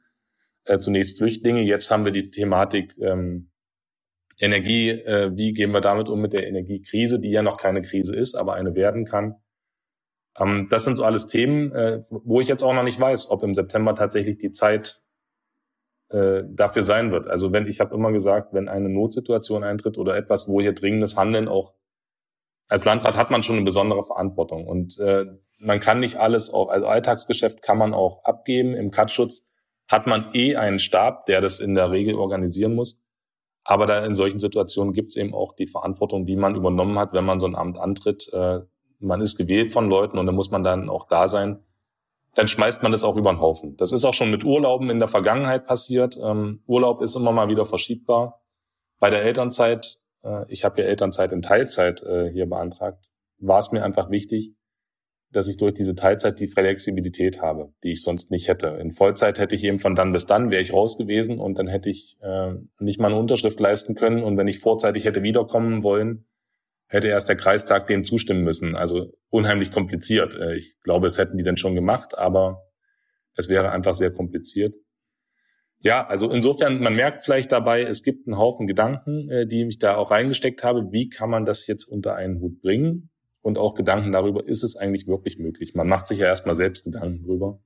äh, 0.63 0.79
zunächst 0.79 1.17
Flüchtlinge, 1.17 1.62
jetzt 1.62 1.91
haben 1.91 2.05
wir 2.05 2.12
die 2.12 2.29
Thematik 2.29 2.96
ähm, 3.01 3.50
Energie. 4.38 4.89
Äh, 4.89 5.36
wie 5.36 5.53
gehen 5.53 5.72
wir 5.72 5.81
damit 5.81 6.08
um 6.08 6.22
mit 6.22 6.31
der 6.34 6.48
Energiekrise, 6.48 7.19
die 7.19 7.31
ja 7.31 7.41
noch 7.41 7.58
keine 7.58 7.81
Krise 7.81 8.15
ist, 8.15 8.36
aber 8.36 8.53
eine 8.53 8.75
werden 8.75 9.05
kann. 9.05 9.36
Ähm, 10.38 10.67
das 10.69 10.83
sind 10.83 10.95
so 10.95 11.03
alles 11.03 11.27
Themen, 11.27 11.71
äh, 11.71 12.01
wo 12.09 12.41
ich 12.41 12.48
jetzt 12.48 12.63
auch 12.63 12.74
noch 12.74 12.83
nicht 12.83 13.00
weiß, 13.00 13.31
ob 13.31 13.43
im 13.43 13.55
September 13.55 13.95
tatsächlich 13.95 14.38
die 14.38 14.51
Zeit 14.51 15.01
äh, 16.09 16.43
dafür 16.48 16.83
sein 16.83 17.12
wird. 17.12 17.27
Also 17.27 17.51
wenn 17.51 17.67
ich 17.67 17.79
habe 17.79 17.95
immer 17.95 18.12
gesagt, 18.12 18.53
wenn 18.53 18.67
eine 18.67 18.89
Notsituation 18.89 19.63
eintritt 19.63 19.98
oder 19.98 20.15
etwas, 20.15 20.48
wo 20.48 20.62
hier 20.62 20.74
dringendes 20.74 21.17
Handeln 21.17 21.48
auch 21.48 21.74
als 22.67 22.86
Landrat 22.86 23.15
hat 23.15 23.31
man 23.31 23.41
schon 23.41 23.55
eine 23.55 23.65
besondere 23.65 24.05
Verantwortung 24.05 24.67
und 24.67 25.00
äh, 25.00 25.25
man 25.59 25.79
kann 25.79 26.00
nicht 26.00 26.17
alles 26.17 26.53
auch, 26.53 26.69
also 26.69 26.88
Alltagsgeschäft 26.88 27.62
kann 27.62 27.77
man 27.77 27.93
auch 27.93 28.24
abgeben. 28.24 28.74
Im 28.75 28.91
Katschutz 28.91 29.50
hat 29.88 30.07
man 30.07 30.29
eh 30.33 30.55
einen 30.55 30.79
Stab, 30.79 31.25
der 31.25 31.41
das 31.41 31.59
in 31.59 31.75
der 31.75 31.91
Regel 31.91 32.15
organisieren 32.15 32.75
muss. 32.75 33.01
Aber 33.63 33.86
da 33.86 34.05
in 34.05 34.15
solchen 34.15 34.39
Situationen 34.39 34.93
gibt 34.93 35.09
es 35.09 35.15
eben 35.17 35.33
auch 35.33 35.53
die 35.53 35.67
Verantwortung, 35.67 36.25
die 36.25 36.36
man 36.36 36.55
übernommen 36.55 36.98
hat, 36.98 37.13
wenn 37.13 37.25
man 37.25 37.39
so 37.39 37.48
ein 37.48 37.55
Amt 37.55 37.77
antritt. 37.77 38.31
Man 39.00 39.22
ist 39.22 39.38
gewählt 39.38 39.72
von 39.72 39.89
Leuten 39.89 40.18
und 40.18 40.25
dann 40.25 40.36
muss 40.36 40.51
man 40.51 40.63
dann 40.63 40.89
auch 40.89 41.08
da 41.08 41.27
sein. 41.27 41.60
Dann 42.36 42.48
schmeißt 42.48 42.84
man 42.84 42.91
das 42.91 43.03
auch 43.03 43.15
über 43.15 43.32
den 43.32 43.41
Haufen. 43.41 43.75
Das 43.77 43.91
ist 43.91 44.06
auch 44.06 44.13
schon 44.13 44.32
mit 44.32 44.44
Urlauben 44.44 44.89
in 44.89 45.00
der 45.00 45.08
Vergangenheit 45.08 45.65
passiert. 45.65 46.18
Ähm, 46.22 46.62
Urlaub 46.68 47.01
ist 47.01 47.15
immer 47.15 47.32
mal 47.32 47.50
wieder 47.50 47.65
verschiebbar. 47.65 48.41
Bei 49.00 49.10
der 49.10 49.24
Elternzeit, 49.24 49.98
äh, 50.24 50.46
ich 50.50 50.63
habe 50.63 50.82
ja 50.82 50.88
Elternzeit 50.88 51.34
in 51.34 51.41
Teilzeit 51.41 52.03
äh, 52.03 52.29
hier 52.32 52.48
beantragt, 52.48 53.12
war 53.39 53.60
es 53.60 53.72
mir 53.72 53.84
einfach 53.84 54.10
wichtig, 54.10 54.53
dass 55.32 55.48
ich 55.48 55.58
durch 55.58 55.74
diese 55.74 55.96
Teilzeit 55.96 56.39
die 56.39 56.48
Flexibilität 56.48 57.41
habe, 57.41 57.72
die 57.84 57.91
ich 57.91 58.03
sonst 58.03 58.32
nicht 58.32 58.48
hätte. 58.48 58.68
In 58.68 58.91
Vollzeit 58.91 59.38
hätte 59.38 59.56
ich 59.56 59.63
eben 59.63 59.79
von 59.79 59.96
dann 59.96 60.12
bis 60.12 60.25
dann, 60.25 60.50
wäre 60.50 60.62
ich 60.62 60.74
raus 60.74 60.98
gewesen 60.98 61.39
und 61.39 61.58
dann 61.58 61.68
hätte 61.68 61.89
ich 61.89 62.18
äh, 62.22 62.53
nicht 62.79 63.00
mal 63.00 63.08
eine 63.08 63.20
Unterschrift 63.20 63.60
leisten 63.60 63.96
können. 63.96 64.24
Und 64.24 64.38
wenn 64.38 64.48
ich 64.48 64.60
vorzeitig 64.60 65.06
hätte 65.06 65.22
wiederkommen 65.22 65.84
wollen, 65.84 66.25
hätte 66.89 67.08
erst 67.08 67.29
der 67.29 67.38
Kreistag 67.38 67.88
dem 67.88 68.03
zustimmen 68.03 68.43
müssen. 68.43 68.75
Also 68.75 69.13
unheimlich 69.29 69.72
kompliziert. 69.72 70.36
Äh, 70.36 70.55
ich 70.55 70.75
glaube, 70.84 71.08
es 71.08 71.17
hätten 71.17 71.38
die 71.38 71.43
dann 71.43 71.58
schon 71.58 71.75
gemacht, 71.75 72.17
aber 72.17 72.63
es 73.36 73.48
wäre 73.48 73.72
einfach 73.72 73.96
sehr 73.96 74.12
kompliziert. 74.12 74.75
Ja, 75.81 76.05
also 76.05 76.29
insofern, 76.29 76.81
man 76.81 76.96
merkt 76.96 77.24
vielleicht 77.24 77.53
dabei, 77.53 77.84
es 77.84 78.03
gibt 78.03 78.27
einen 78.27 78.38
Haufen 78.38 78.67
Gedanken, 78.67 79.29
äh, 79.29 79.48
die 79.48 79.65
ich 79.65 79.79
da 79.79 79.96
auch 79.96 80.12
reingesteckt 80.12 80.63
habe. 80.63 80.91
Wie 80.91 81.10
kann 81.10 81.29
man 81.29 81.46
das 81.46 81.67
jetzt 81.67 81.86
unter 81.86 82.15
einen 82.15 82.41
Hut 82.41 82.60
bringen? 82.60 83.12
Und 83.41 83.58
auch 83.58 83.75
Gedanken 83.75 84.12
darüber, 84.12 84.46
ist 84.46 84.63
es 84.63 84.75
eigentlich 84.75 85.08
wirklich 85.08 85.38
möglich? 85.38 85.74
Man 85.75 85.88
macht 85.88 86.08
sich 86.08 86.19
ja 86.19 86.25
erstmal 86.25 86.55
selbst 86.55 86.84
Gedanken 86.84 87.24
drüber. 87.24 87.62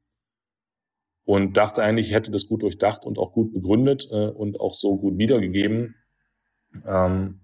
Und 1.25 1.57
dachte 1.57 1.81
eigentlich, 1.81 2.07
ich 2.07 2.13
hätte 2.13 2.29
das 2.29 2.47
gut 2.47 2.61
durchdacht 2.61 3.05
und 3.05 3.17
auch 3.17 3.31
gut 3.31 3.53
begründet 3.53 4.07
äh, 4.11 4.27
und 4.27 4.59
auch 4.59 4.73
so 4.73 4.97
gut 4.97 5.17
wiedergegeben. 5.17 5.95
Ähm, 6.85 7.42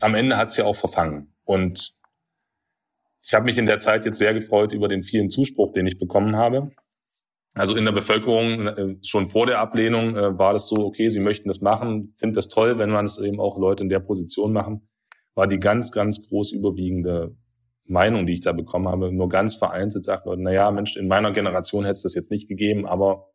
am 0.00 0.14
Ende 0.14 0.36
hat 0.36 0.56
ja 0.56 0.64
auch 0.64 0.76
verfangen. 0.76 1.32
Und 1.44 1.92
ich 3.22 3.34
habe 3.34 3.44
mich 3.44 3.58
in 3.58 3.66
der 3.66 3.80
Zeit 3.80 4.04
jetzt 4.04 4.18
sehr 4.18 4.34
gefreut 4.34 4.72
über 4.72 4.88
den 4.88 5.04
vielen 5.04 5.30
Zuspruch, 5.30 5.72
den 5.72 5.86
ich 5.86 5.98
bekommen 5.98 6.36
habe. 6.36 6.70
Also 7.54 7.76
in 7.76 7.84
der 7.84 7.92
Bevölkerung 7.92 8.66
äh, 8.66 8.96
schon 9.02 9.28
vor 9.28 9.46
der 9.46 9.58
Ablehnung 9.58 10.16
äh, 10.16 10.38
war 10.38 10.52
das 10.52 10.68
so, 10.68 10.86
okay, 10.86 11.08
sie 11.08 11.20
möchten 11.20 11.48
das 11.48 11.60
machen, 11.60 12.14
finde 12.16 12.36
das 12.36 12.48
toll, 12.48 12.78
wenn 12.78 12.90
man 12.90 13.04
es 13.04 13.18
eben 13.18 13.40
auch 13.40 13.58
Leute 13.58 13.82
in 13.82 13.88
der 13.88 13.98
Position 13.98 14.52
machen, 14.52 14.88
war 15.34 15.48
die 15.48 15.58
ganz, 15.58 15.90
ganz 15.90 16.28
groß 16.28 16.52
überwiegende 16.52 17.36
Meinung, 17.84 18.26
die 18.26 18.34
ich 18.34 18.40
da 18.40 18.52
bekommen 18.52 18.88
habe. 18.88 19.12
Nur 19.12 19.28
ganz 19.28 19.56
vereinzelt 19.56 20.04
sagt 20.04 20.26
Leute, 20.26 20.42
na 20.42 20.52
ja, 20.52 20.70
Mensch, 20.70 20.96
in 20.96 21.08
meiner 21.08 21.32
Generation 21.32 21.84
hätte 21.84 21.94
es 21.94 22.02
das 22.02 22.14
jetzt 22.14 22.30
nicht 22.30 22.48
gegeben, 22.48 22.86
aber 22.86 23.26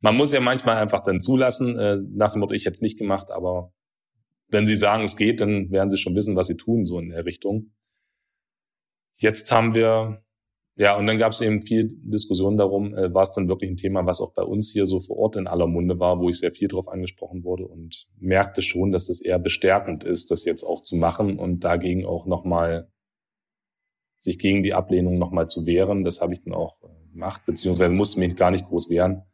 man 0.00 0.14
muss 0.14 0.32
ja 0.32 0.40
manchmal 0.40 0.76
einfach 0.76 1.02
dann 1.02 1.20
zulassen, 1.20 1.78
äh, 1.78 1.98
nach 2.10 2.32
dem 2.32 2.40
Motto, 2.40 2.52
ich 2.52 2.66
hätte 2.66 2.74
es 2.74 2.82
nicht 2.82 2.98
gemacht, 2.98 3.30
aber 3.30 3.72
wenn 4.48 4.66
sie 4.66 4.76
sagen, 4.76 5.04
es 5.04 5.16
geht, 5.16 5.40
dann 5.40 5.70
werden 5.70 5.90
sie 5.90 5.98
schon 5.98 6.14
wissen, 6.14 6.36
was 6.36 6.46
sie 6.46 6.56
tun, 6.56 6.86
so 6.86 6.98
in 6.98 7.10
der 7.10 7.24
Richtung. 7.24 7.72
Jetzt 9.16 9.50
haben 9.50 9.74
wir, 9.74 10.22
ja, 10.76 10.96
und 10.96 11.06
dann 11.06 11.18
gab 11.18 11.32
es 11.32 11.40
eben 11.40 11.62
viel 11.62 11.90
Diskussion 12.02 12.56
darum, 12.56 12.94
äh, 12.94 13.12
war 13.12 13.22
es 13.22 13.32
dann 13.32 13.48
wirklich 13.48 13.70
ein 13.70 13.76
Thema, 13.76 14.06
was 14.06 14.20
auch 14.20 14.32
bei 14.32 14.42
uns 14.42 14.70
hier 14.70 14.86
so 14.86 15.00
vor 15.00 15.16
Ort 15.16 15.36
in 15.36 15.46
aller 15.46 15.66
Munde 15.66 15.98
war, 15.98 16.20
wo 16.20 16.28
ich 16.28 16.38
sehr 16.38 16.52
viel 16.52 16.68
drauf 16.68 16.88
angesprochen 16.88 17.44
wurde 17.44 17.66
und 17.66 18.06
merkte 18.18 18.62
schon, 18.62 18.92
dass 18.92 19.08
es 19.08 19.20
eher 19.20 19.38
bestärkend 19.38 20.04
ist, 20.04 20.30
das 20.30 20.44
jetzt 20.44 20.62
auch 20.62 20.82
zu 20.82 20.96
machen 20.96 21.38
und 21.38 21.60
dagegen 21.60 22.06
auch 22.06 22.26
nochmal 22.26 22.90
sich 24.20 24.38
gegen 24.38 24.62
die 24.62 24.74
Ablehnung 24.74 25.18
nochmal 25.18 25.48
zu 25.48 25.66
wehren. 25.66 26.04
Das 26.04 26.20
habe 26.20 26.32
ich 26.32 26.40
dann 26.40 26.54
auch 26.54 26.80
äh, 26.82 27.12
gemacht, 27.12 27.42
beziehungsweise 27.44 27.92
musste 27.92 28.20
mich 28.20 28.36
gar 28.36 28.50
nicht 28.50 28.66
groß 28.66 28.88
wehren 28.88 29.27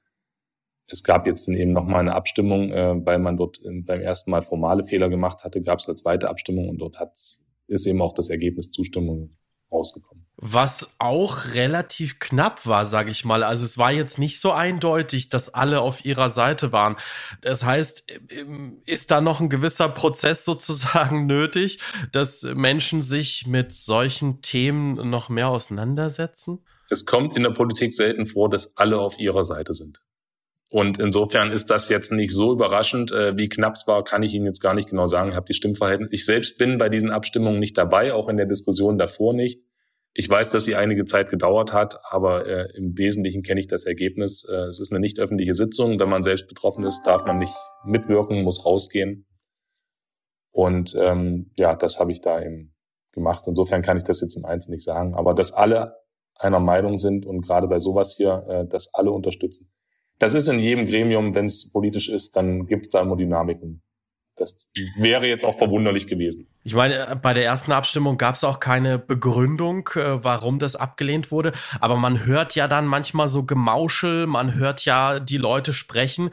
es 0.87 1.03
gab 1.03 1.27
jetzt 1.27 1.49
eben 1.49 1.73
nochmal 1.73 2.01
eine 2.01 2.15
Abstimmung, 2.15 2.71
äh, 2.71 2.95
weil 3.05 3.19
man 3.19 3.37
dort 3.37 3.61
beim 3.63 4.01
ersten 4.01 4.31
Mal 4.31 4.43
formale 4.43 4.85
Fehler 4.85 5.09
gemacht 5.09 5.45
hatte, 5.45 5.63
gab 5.63 5.79
es 5.79 5.87
eine 5.87 5.97
zweite 5.97 6.29
Abstimmung 6.29 6.69
und 6.69 6.79
dort 6.79 6.99
hat, 6.99 7.13
ist 7.67 7.87
eben 7.87 8.03
auch 8.03 8.15
das 8.15 8.29
Ergebnis 8.29 8.71
Zustimmung 8.71 9.37
rausgekommen. 9.73 10.25
Was 10.37 10.95
auch 10.99 11.55
relativ 11.55 12.19
knapp 12.19 12.67
war, 12.67 12.87
sage 12.87 13.11
ich 13.11 13.25
mal. 13.25 13.43
Also 13.43 13.65
es 13.65 13.79
war 13.79 13.93
jetzt 13.93 14.19
nicht 14.19 14.41
so 14.41 14.53
eindeutig, 14.53 15.29
dass 15.29 15.53
alle 15.55 15.81
auf 15.81 16.05
ihrer 16.05 16.29
Seite 16.29 16.73
waren. 16.73 16.97
Das 17.41 17.65
heißt, 17.65 18.05
ähm, 18.31 18.83
ist 18.85 19.11
da 19.11 19.21
noch 19.21 19.41
ein 19.41 19.49
gewisser 19.49 19.89
Prozess 19.89 20.45
sozusagen 20.45 21.27
nötig, 21.27 21.79
dass 22.13 22.43
Menschen 22.43 23.01
sich 23.03 23.47
mit 23.47 23.73
solchen 23.73 24.43
Themen 24.43 25.09
noch 25.09 25.29
mehr 25.29 25.49
auseinandersetzen? 25.49 26.65
Es 26.91 27.07
kommt 27.07 27.37
in 27.37 27.43
der 27.43 27.51
Politik 27.51 27.95
selten 27.95 28.27
vor, 28.27 28.51
dass 28.51 28.77
alle 28.77 29.01
auf 29.01 29.19
ihrer 29.19 29.45
Seite 29.45 29.73
sind. 29.73 30.01
Und 30.75 30.99
insofern 30.99 31.53
ist 31.53 31.71
das 31.71 31.89
jetzt 31.89 32.11
nicht 32.11 32.33
so 32.33 32.53
überraschend. 32.53 33.13
Äh, 33.13 33.37
wie 33.37 33.49
knapp 33.49 33.75
es 33.77 33.87
war, 33.87 34.03
kann 34.03 34.25
ich 34.25 34.35
Ihnen 34.35 34.47
jetzt 34.47 34.61
gar 34.61 34.75
nicht 34.75 34.89
genau 34.89 35.07
sagen. 35.07 35.31
Ich 35.31 35.37
habe 35.37 35.47
die 35.47 35.55
Stimmverhältnisse. 35.55 36.13
Ich 36.13 36.27
selbst 36.27 36.59
bin 36.59 36.79
bei 36.79 36.89
diesen 36.89 37.13
Abstimmungen 37.13 37.61
nicht 37.61 37.79
dabei, 37.79 38.13
auch 38.13 38.29
in 38.29 38.37
der 38.37 38.47
Diskussion 38.47 38.99
davor 38.99 39.35
nicht. 39.35 39.63
Ich 40.15 40.29
weiß, 40.29 40.51
dass 40.51 40.65
sie 40.65 40.75
einige 40.75 41.05
Zeit 41.05 41.31
gedauert 41.31 41.73
hat, 41.73 42.01
aber 42.11 42.49
äh, 42.49 42.77
im 42.77 42.99
Wesentlichen 42.99 43.45
kenne 43.45 43.61
ich 43.61 43.69
das 43.69 43.85
Ergebnis. 43.85 44.45
Äh, 44.51 44.67
es 44.67 44.81
ist 44.81 44.91
eine 44.91 44.99
nicht 44.99 45.21
öffentliche 45.21 45.55
Sitzung. 45.55 46.01
Wenn 46.01 46.09
man 46.09 46.25
selbst 46.25 46.49
betroffen 46.49 46.85
ist, 46.85 47.05
darf 47.05 47.25
man 47.25 47.39
nicht 47.39 47.55
mitwirken, 47.85 48.43
muss 48.43 48.67
rausgehen. 48.67 49.29
Und 50.51 50.97
ähm, 50.99 51.53
ja, 51.55 51.77
das 51.77 52.01
habe 52.01 52.11
ich 52.11 52.21
da 52.21 52.43
eben 52.43 52.75
gemacht. 53.13 53.45
Insofern 53.47 53.83
kann 53.83 53.97
ich 53.97 54.03
das 54.03 54.21
jetzt 54.21 54.37
im 54.37 54.45
Einzelnen 54.45 54.75
nicht 54.75 54.85
sagen. 54.85 55.15
Aber 55.15 55.35
dass 55.35 55.53
alle 55.53 55.99
einer 56.35 56.59
Meinung 56.59 56.97
sind 56.97 57.27
und 57.27 57.43
gerade 57.43 57.69
bei 57.69 57.79
sowas 57.79 58.17
hier, 58.17 58.45
äh, 58.49 58.67
dass 58.67 58.93
alle 58.93 59.13
unterstützen, 59.13 59.71
das 60.19 60.35
ist 60.35 60.49
in 60.49 60.59
jedem 60.59 60.87
Gremium, 60.87 61.35
wenn 61.35 61.47
es 61.47 61.71
politisch 61.71 62.09
ist, 62.09 62.37
dann 62.37 62.67
gibt 62.67 62.87
es 62.87 62.91
da 62.91 63.01
immer 63.01 63.17
Dynamiken. 63.17 63.83
Das 64.37 64.69
wäre 64.97 65.29
jetzt 65.29 65.45
auch 65.45 65.57
verwunderlich 65.57 66.09
gewesen. 66.09 66.49
Ich 66.65 66.75
meine, 66.75 67.19
bei 67.23 67.35
der 67.35 67.45
ersten 67.45 67.71
Abstimmung 67.71 68.19
gab 68.19 68.35
es 68.35 68.43
auch 68.43 68.59
keine 68.59 68.99
Begründung, 68.99 69.89
äh, 69.95 70.25
warum 70.25 70.59
das 70.59 70.75
abgelehnt 70.75 71.31
wurde. 71.31 71.53
Aber 71.81 71.97
man 71.97 72.27
hört 72.27 72.57
ja 72.57 72.67
dann 72.67 72.87
manchmal 72.87 73.29
so 73.29 73.45
Gemauschel, 73.45 74.27
man 74.27 74.55
hört 74.55 74.85
ja 74.85 75.21
die 75.21 75.37
Leute 75.37 75.73
sprechen. 75.73 76.31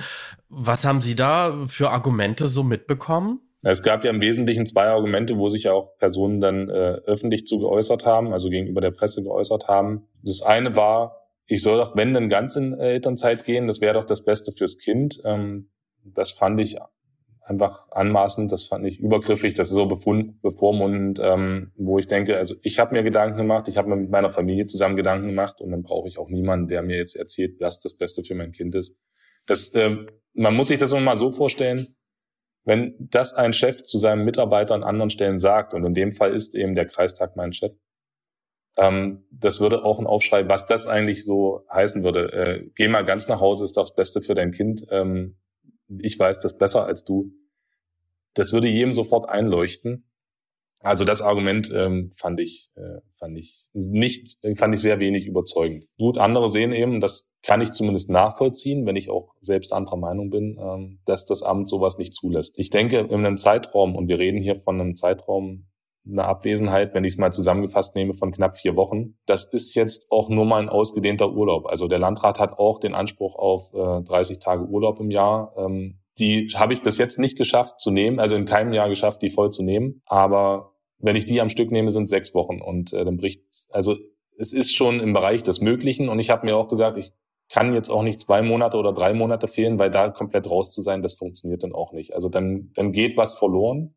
Was 0.49 0.83
haben 0.83 1.01
Sie 1.01 1.15
da 1.15 1.67
für 1.67 1.91
Argumente 1.91 2.47
so 2.47 2.63
mitbekommen? 2.63 3.39
Es 3.61 3.83
gab 3.83 4.03
ja 4.03 4.09
im 4.09 4.21
Wesentlichen 4.21 4.65
zwei 4.65 4.87
Argumente, 4.87 5.37
wo 5.37 5.49
sich 5.49 5.63
ja 5.63 5.73
auch 5.73 5.95
Personen 5.99 6.41
dann 6.41 6.69
äh, 6.69 6.97
öffentlich 7.05 7.45
zu 7.45 7.59
geäußert 7.59 8.07
haben, 8.07 8.33
also 8.33 8.49
gegenüber 8.49 8.81
der 8.81 8.89
Presse 8.89 9.21
geäußert 9.21 9.67
haben. 9.67 10.07
Das 10.23 10.41
eine 10.41 10.75
war, 10.75 11.20
ich 11.51 11.63
soll 11.63 11.79
doch, 11.79 11.97
wenn, 11.97 12.13
dann 12.13 12.29
ganz 12.29 12.55
in 12.55 12.79
Elternzeit 12.79 13.43
gehen. 13.43 13.67
Das 13.67 13.81
wäre 13.81 13.95
doch 13.95 14.05
das 14.05 14.23
Beste 14.23 14.53
fürs 14.53 14.77
Kind. 14.77 15.21
Ähm, 15.25 15.69
das 16.01 16.31
fand 16.31 16.61
ich 16.61 16.77
einfach 17.41 17.91
anmaßend, 17.91 18.53
das 18.53 18.63
fand 18.63 18.85
ich 18.85 18.99
übergriffig, 18.99 19.53
das 19.53 19.67
ist 19.67 19.73
so 19.73 19.85
befund, 19.85 20.41
bevormundend, 20.41 21.19
ähm, 21.21 21.73
wo 21.75 21.99
ich 21.99 22.07
denke, 22.07 22.37
also 22.37 22.55
ich 22.61 22.79
habe 22.79 22.95
mir 22.95 23.03
Gedanken 23.03 23.37
gemacht, 23.37 23.67
ich 23.67 23.75
habe 23.75 23.89
mir 23.89 23.97
mit 23.97 24.09
meiner 24.09 24.29
Familie 24.29 24.65
zusammen 24.67 24.95
Gedanken 24.95 25.27
gemacht 25.27 25.59
und 25.59 25.71
dann 25.71 25.83
brauche 25.83 26.07
ich 26.07 26.17
auch 26.17 26.29
niemanden, 26.29 26.69
der 26.69 26.83
mir 26.83 26.95
jetzt 26.95 27.17
erzählt, 27.17 27.59
was 27.59 27.81
das 27.81 27.97
Beste 27.97 28.23
für 28.23 28.35
mein 28.35 28.53
Kind 28.53 28.73
ist. 28.73 28.95
Das, 29.45 29.75
ähm, 29.75 30.07
man 30.33 30.55
muss 30.55 30.69
sich 30.69 30.79
das 30.79 30.91
immer 30.91 31.01
mal 31.01 31.17
so 31.17 31.33
vorstellen, 31.33 31.85
wenn 32.63 32.95
das 33.11 33.33
ein 33.33 33.51
Chef 33.51 33.83
zu 33.83 33.97
seinem 33.97 34.23
Mitarbeiter 34.23 34.73
an 34.73 34.83
anderen 34.83 35.09
Stellen 35.09 35.41
sagt, 35.41 35.73
und 35.73 35.83
in 35.83 35.95
dem 35.95 36.13
Fall 36.13 36.33
ist 36.33 36.55
eben 36.55 36.75
der 36.75 36.85
Kreistag 36.85 37.35
mein 37.35 37.51
Chef, 37.51 37.73
Ähm, 38.77 39.25
das 39.31 39.59
würde 39.59 39.83
auch 39.83 39.99
ein 39.99 40.07
Aufschrei, 40.07 40.47
was 40.47 40.67
das 40.67 40.87
eigentlich 40.87 41.25
so 41.25 41.65
heißen 41.71 42.03
würde. 42.03 42.31
Äh, 42.31 42.69
geh 42.75 42.87
mal 42.87 43.05
ganz 43.05 43.27
nach 43.27 43.41
Hause, 43.41 43.63
ist 43.63 43.77
doch 43.77 43.83
das 43.83 43.95
Beste 43.95 44.21
für 44.21 44.35
dein 44.35 44.51
Kind. 44.51 44.85
Ähm, 44.89 45.37
ich 45.99 46.17
weiß 46.17 46.39
das 46.39 46.57
besser 46.57 46.85
als 46.85 47.03
du. 47.03 47.31
Das 48.33 48.53
würde 48.53 48.69
jedem 48.69 48.93
sofort 48.93 49.27
einleuchten. 49.27 50.05
Also 50.83 51.05
das 51.05 51.21
Argument 51.21 51.71
ähm, 51.73 52.11
fand 52.15 52.39
ich 52.39 52.71
äh, 52.75 53.01
fand 53.19 53.37
ich 53.37 53.67
nicht 53.73 54.39
fand 54.55 54.73
ich 54.73 54.81
sehr 54.81 54.99
wenig 54.99 55.27
überzeugend. 55.27 55.85
Gut, 55.97 56.17
andere 56.17 56.49
sehen 56.49 56.71
eben, 56.71 57.01
das 57.01 57.29
kann 57.43 57.61
ich 57.61 57.71
zumindest 57.71 58.09
nachvollziehen, 58.09 58.85
wenn 58.87 58.95
ich 58.95 59.09
auch 59.09 59.35
selbst 59.41 59.73
anderer 59.73 59.97
Meinung 59.97 60.31
bin, 60.31 60.57
ähm, 60.59 60.99
dass 61.05 61.27
das 61.27 61.43
Amt 61.43 61.69
sowas 61.69 61.99
nicht 61.99 62.15
zulässt. 62.15 62.57
Ich 62.57 62.71
denke, 62.71 62.99
in 62.99 63.25
einem 63.25 63.37
Zeitraum 63.37 63.95
und 63.95 64.07
wir 64.07 64.17
reden 64.17 64.41
hier 64.41 64.59
von 64.59 64.81
einem 64.81 64.95
Zeitraum 64.95 65.67
einer 66.05 66.25
Abwesenheit, 66.25 66.93
wenn 66.93 67.03
ich 67.03 67.13
es 67.13 67.17
mal 67.17 67.31
zusammengefasst 67.31 67.95
nehme, 67.95 68.13
von 68.13 68.31
knapp 68.31 68.57
vier 68.57 68.75
Wochen. 68.75 69.15
Das 69.25 69.45
ist 69.45 69.75
jetzt 69.75 70.11
auch 70.11 70.29
nur 70.29 70.45
mal 70.45 70.61
ein 70.61 70.69
ausgedehnter 70.69 71.31
Urlaub. 71.31 71.67
Also 71.67 71.87
der 71.87 71.99
Landrat 71.99 72.39
hat 72.39 72.57
auch 72.57 72.79
den 72.79 72.95
Anspruch 72.95 73.35
auf 73.35 73.73
äh, 73.73 74.03
30 74.03 74.39
Tage 74.39 74.65
Urlaub 74.65 74.99
im 74.99 75.11
Jahr. 75.11 75.53
Ähm, 75.57 75.99
die 76.19 76.49
habe 76.55 76.73
ich 76.73 76.81
bis 76.81 76.97
jetzt 76.97 77.19
nicht 77.19 77.37
geschafft 77.37 77.79
zu 77.79 77.91
nehmen, 77.91 78.19
also 78.19 78.35
in 78.35 78.45
keinem 78.45 78.73
Jahr 78.73 78.89
geschafft, 78.89 79.21
die 79.21 79.29
voll 79.29 79.51
zu 79.51 79.63
nehmen. 79.63 80.01
Aber 80.05 80.73
wenn 80.97 81.15
ich 81.15 81.25
die 81.25 81.41
am 81.41 81.49
Stück 81.49 81.71
nehme, 81.71 81.91
sind 81.91 82.09
sechs 82.09 82.33
Wochen 82.35 82.61
und 82.61 82.93
äh, 82.93 83.05
dann 83.05 83.17
bricht, 83.17 83.43
also 83.69 83.95
es 84.37 84.53
ist 84.53 84.75
schon 84.75 84.99
im 84.99 85.13
Bereich 85.13 85.43
des 85.43 85.61
Möglichen 85.61 86.09
und 86.09 86.19
ich 86.19 86.29
habe 86.29 86.45
mir 86.45 86.57
auch 86.57 86.67
gesagt, 86.67 86.97
ich 86.97 87.11
kann 87.49 87.73
jetzt 87.73 87.89
auch 87.89 88.03
nicht 88.03 88.19
zwei 88.19 88.41
Monate 88.41 88.77
oder 88.77 88.93
drei 88.93 89.13
Monate 89.13 89.47
fehlen, 89.47 89.77
weil 89.77 89.91
da 89.91 90.09
komplett 90.09 90.49
raus 90.49 90.71
zu 90.71 90.81
sein, 90.81 91.03
das 91.03 91.15
funktioniert 91.15 91.63
dann 91.63 91.73
auch 91.73 91.91
nicht. 91.91 92.13
Also 92.13 92.29
dann, 92.29 92.71
dann 92.75 92.91
geht 92.91 93.17
was 93.17 93.37
verloren 93.37 93.93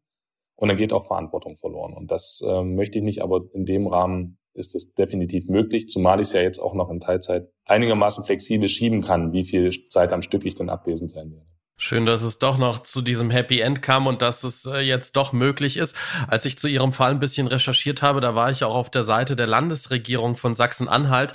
und 0.56 0.68
dann 0.68 0.76
geht 0.76 0.92
auch 0.92 1.06
Verantwortung 1.06 1.56
verloren. 1.56 1.94
Und 1.94 2.10
das 2.10 2.42
äh, 2.46 2.62
möchte 2.62 2.98
ich 2.98 3.04
nicht, 3.04 3.22
aber 3.22 3.42
in 3.52 3.64
dem 3.64 3.86
Rahmen 3.86 4.38
ist 4.54 4.74
es 4.74 4.94
definitiv 4.94 5.48
möglich, 5.48 5.88
zumal 5.88 6.20
ich 6.20 6.28
es 6.28 6.32
ja 6.32 6.42
jetzt 6.42 6.60
auch 6.60 6.74
noch 6.74 6.90
in 6.90 7.00
Teilzeit 7.00 7.48
einigermaßen 7.64 8.24
flexibel 8.24 8.68
schieben 8.68 9.02
kann, 9.02 9.32
wie 9.32 9.44
viel 9.44 9.70
Zeit 9.88 10.12
am 10.12 10.22
Stück 10.22 10.44
ich 10.44 10.54
dann 10.54 10.70
abwesend 10.70 11.10
sein 11.10 11.32
werde. 11.32 11.46
Schön, 11.76 12.06
dass 12.06 12.22
es 12.22 12.38
doch 12.38 12.56
noch 12.56 12.84
zu 12.84 13.02
diesem 13.02 13.30
Happy 13.30 13.58
End 13.58 13.82
kam 13.82 14.06
und 14.06 14.22
dass 14.22 14.44
es 14.44 14.64
äh, 14.64 14.78
jetzt 14.78 15.16
doch 15.16 15.32
möglich 15.32 15.76
ist. 15.76 15.96
Als 16.28 16.44
ich 16.44 16.56
zu 16.56 16.68
Ihrem 16.68 16.92
Fall 16.92 17.10
ein 17.10 17.18
bisschen 17.18 17.48
recherchiert 17.48 18.00
habe, 18.00 18.20
da 18.20 18.36
war 18.36 18.50
ich 18.52 18.62
auch 18.62 18.76
auf 18.76 18.90
der 18.90 19.02
Seite 19.02 19.34
der 19.34 19.48
Landesregierung 19.48 20.36
von 20.36 20.54
Sachsen-Anhalt 20.54 21.32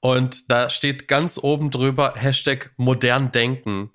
und 0.00 0.50
da 0.50 0.70
steht 0.70 1.08
ganz 1.08 1.38
oben 1.42 1.70
drüber 1.72 2.14
Hashtag 2.16 2.72
modern 2.76 3.32
denken. 3.32 3.90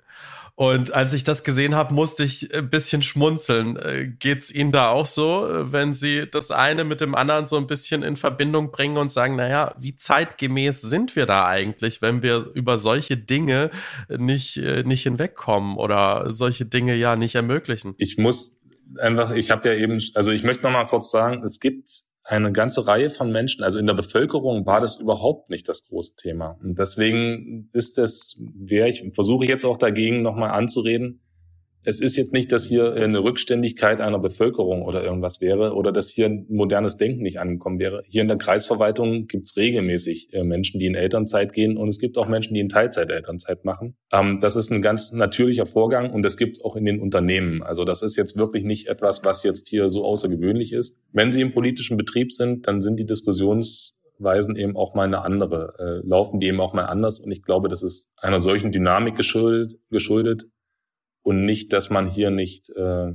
Und 0.56 0.94
als 0.94 1.12
ich 1.12 1.22
das 1.22 1.44
gesehen 1.44 1.74
habe, 1.74 1.92
musste 1.92 2.24
ich 2.24 2.52
ein 2.54 2.70
bisschen 2.70 3.02
schmunzeln. 3.02 3.76
Äh, 3.76 4.06
geht's 4.18 4.50
Ihnen 4.50 4.72
da 4.72 4.88
auch 4.88 5.04
so, 5.04 5.46
äh, 5.46 5.70
wenn 5.70 5.92
Sie 5.92 6.26
das 6.30 6.50
eine 6.50 6.84
mit 6.84 7.02
dem 7.02 7.14
anderen 7.14 7.46
so 7.46 7.58
ein 7.58 7.66
bisschen 7.66 8.02
in 8.02 8.16
Verbindung 8.16 8.70
bringen 8.70 8.96
und 8.96 9.12
sagen, 9.12 9.36
naja, 9.36 9.74
wie 9.78 9.96
zeitgemäß 9.96 10.80
sind 10.80 11.14
wir 11.14 11.26
da 11.26 11.46
eigentlich, 11.46 12.00
wenn 12.00 12.22
wir 12.22 12.50
über 12.54 12.78
solche 12.78 13.18
Dinge 13.18 13.70
nicht, 14.08 14.56
äh, 14.56 14.82
nicht 14.82 15.02
hinwegkommen 15.02 15.76
oder 15.76 16.32
solche 16.32 16.64
Dinge 16.64 16.94
ja 16.94 17.16
nicht 17.16 17.34
ermöglichen? 17.34 17.94
Ich 17.98 18.16
muss 18.16 18.62
einfach, 18.98 19.32
ich 19.32 19.50
habe 19.50 19.68
ja 19.68 19.74
eben, 19.74 20.02
also 20.14 20.30
ich 20.30 20.42
möchte 20.42 20.62
noch 20.62 20.72
mal 20.72 20.86
kurz 20.86 21.10
sagen, 21.10 21.44
es 21.44 21.60
gibt 21.60 22.06
eine 22.26 22.52
ganze 22.52 22.86
Reihe 22.86 23.10
von 23.10 23.30
Menschen, 23.30 23.62
also 23.62 23.78
in 23.78 23.86
der 23.86 23.94
Bevölkerung 23.94 24.66
war 24.66 24.80
das 24.80 24.98
überhaupt 24.98 25.48
nicht 25.48 25.68
das 25.68 25.86
große 25.86 26.16
Thema. 26.16 26.58
Und 26.62 26.78
deswegen 26.78 27.70
ist 27.72 27.98
es, 27.98 28.42
wäre 28.54 28.88
ich, 28.88 29.04
versuche 29.14 29.44
ich 29.44 29.50
jetzt 29.50 29.64
auch 29.64 29.78
dagegen 29.78 30.22
nochmal 30.22 30.50
anzureden, 30.50 31.20
es 31.86 32.00
ist 32.00 32.16
jetzt 32.16 32.32
nicht, 32.32 32.50
dass 32.50 32.66
hier 32.66 32.94
eine 32.94 33.22
Rückständigkeit 33.22 34.00
einer 34.00 34.18
Bevölkerung 34.18 34.82
oder 34.82 35.04
irgendwas 35.04 35.40
wäre 35.40 35.72
oder 35.72 35.92
dass 35.92 36.10
hier 36.10 36.26
ein 36.26 36.44
modernes 36.48 36.96
Denken 36.96 37.22
nicht 37.22 37.38
angekommen 37.38 37.78
wäre. 37.78 38.02
Hier 38.08 38.22
in 38.22 38.28
der 38.28 38.38
Kreisverwaltung 38.38 39.28
gibt 39.28 39.46
es 39.46 39.56
regelmäßig 39.56 40.34
äh, 40.34 40.42
Menschen, 40.42 40.80
die 40.80 40.86
in 40.86 40.96
Elternzeit 40.96 41.52
gehen 41.52 41.76
und 41.76 41.86
es 41.86 42.00
gibt 42.00 42.18
auch 42.18 42.26
Menschen, 42.26 42.54
die 42.54 42.60
in 42.60 42.68
Teilzeit 42.68 43.08
Elternzeit 43.08 43.64
machen. 43.64 43.94
Ähm, 44.12 44.40
das 44.40 44.56
ist 44.56 44.72
ein 44.72 44.82
ganz 44.82 45.12
natürlicher 45.12 45.64
Vorgang 45.64 46.12
und 46.12 46.24
das 46.24 46.36
gibt 46.36 46.56
es 46.56 46.64
auch 46.64 46.74
in 46.74 46.84
den 46.84 47.00
Unternehmen. 47.00 47.62
Also 47.62 47.84
das 47.84 48.02
ist 48.02 48.16
jetzt 48.16 48.36
wirklich 48.36 48.64
nicht 48.64 48.88
etwas, 48.88 49.24
was 49.24 49.44
jetzt 49.44 49.68
hier 49.68 49.88
so 49.88 50.04
außergewöhnlich 50.04 50.72
ist. 50.72 51.00
Wenn 51.12 51.30
Sie 51.30 51.40
im 51.40 51.52
politischen 51.52 51.96
Betrieb 51.96 52.32
sind, 52.32 52.66
dann 52.66 52.82
sind 52.82 52.98
die 52.98 53.06
Diskussionsweisen 53.06 54.56
eben 54.56 54.76
auch 54.76 54.96
mal 54.96 55.04
eine 55.04 55.22
andere, 55.22 55.74
äh, 55.78 56.04
laufen 56.04 56.40
die 56.40 56.48
eben 56.48 56.60
auch 56.60 56.74
mal 56.74 56.86
anders. 56.86 57.20
Und 57.20 57.30
ich 57.30 57.44
glaube, 57.44 57.68
das 57.68 57.84
ist 57.84 58.10
einer 58.16 58.40
solchen 58.40 58.72
Dynamik 58.72 59.14
geschuldet, 59.14 59.78
geschuldet 59.88 60.46
und 61.26 61.44
nicht, 61.44 61.72
dass 61.72 61.90
man 61.90 62.08
hier 62.08 62.30
nicht, 62.30 62.70
äh, 62.70 63.12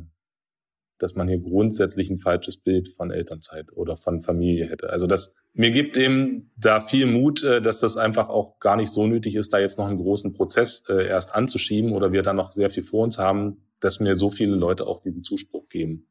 dass 0.97 1.15
man 1.15 1.30
hier 1.30 1.39
grundsätzlich 1.39 2.10
ein 2.10 2.19
falsches 2.19 2.58
Bild 2.58 2.89
von 2.89 3.10
Elternzeit 3.10 3.71
oder 3.71 3.95
von 3.95 4.21
Familie 4.21 4.65
hätte. 4.69 4.89
Also 4.89 5.08
das 5.08 5.34
mir 5.54 5.71
gibt 5.71 5.95
eben 5.95 6.52
da 6.58 6.82
viel 6.82 7.06
Mut, 7.06 7.41
äh, 7.41 7.62
dass 7.62 7.80
das 7.80 7.95
einfach 7.95 8.28
auch 8.28 8.60
gar 8.60 8.76
nicht 8.76 8.91
so 8.91 9.08
nötig 9.08 9.36
ist, 9.36 9.54
da 9.54 9.60
jetzt 9.60 9.78
noch 9.78 9.88
einen 9.88 9.97
großen 9.97 10.34
Prozess 10.34 10.84
äh, 10.89 11.08
erst 11.08 11.34
anzuschieben 11.34 11.93
oder 11.93 12.12
wir 12.12 12.21
da 12.21 12.34
noch 12.34 12.52
sehr 12.52 12.69
viel 12.69 12.84
vor 12.84 13.06
uns 13.06 13.17
haben, 13.17 13.63
dass 13.80 14.02
mir 14.02 14.17
so 14.17 14.30
viele 14.30 14.58
Leute 14.58 14.88
auch 14.88 15.02
diesen 15.02 15.24
Zuspruch 15.24 15.69
geben 15.69 16.10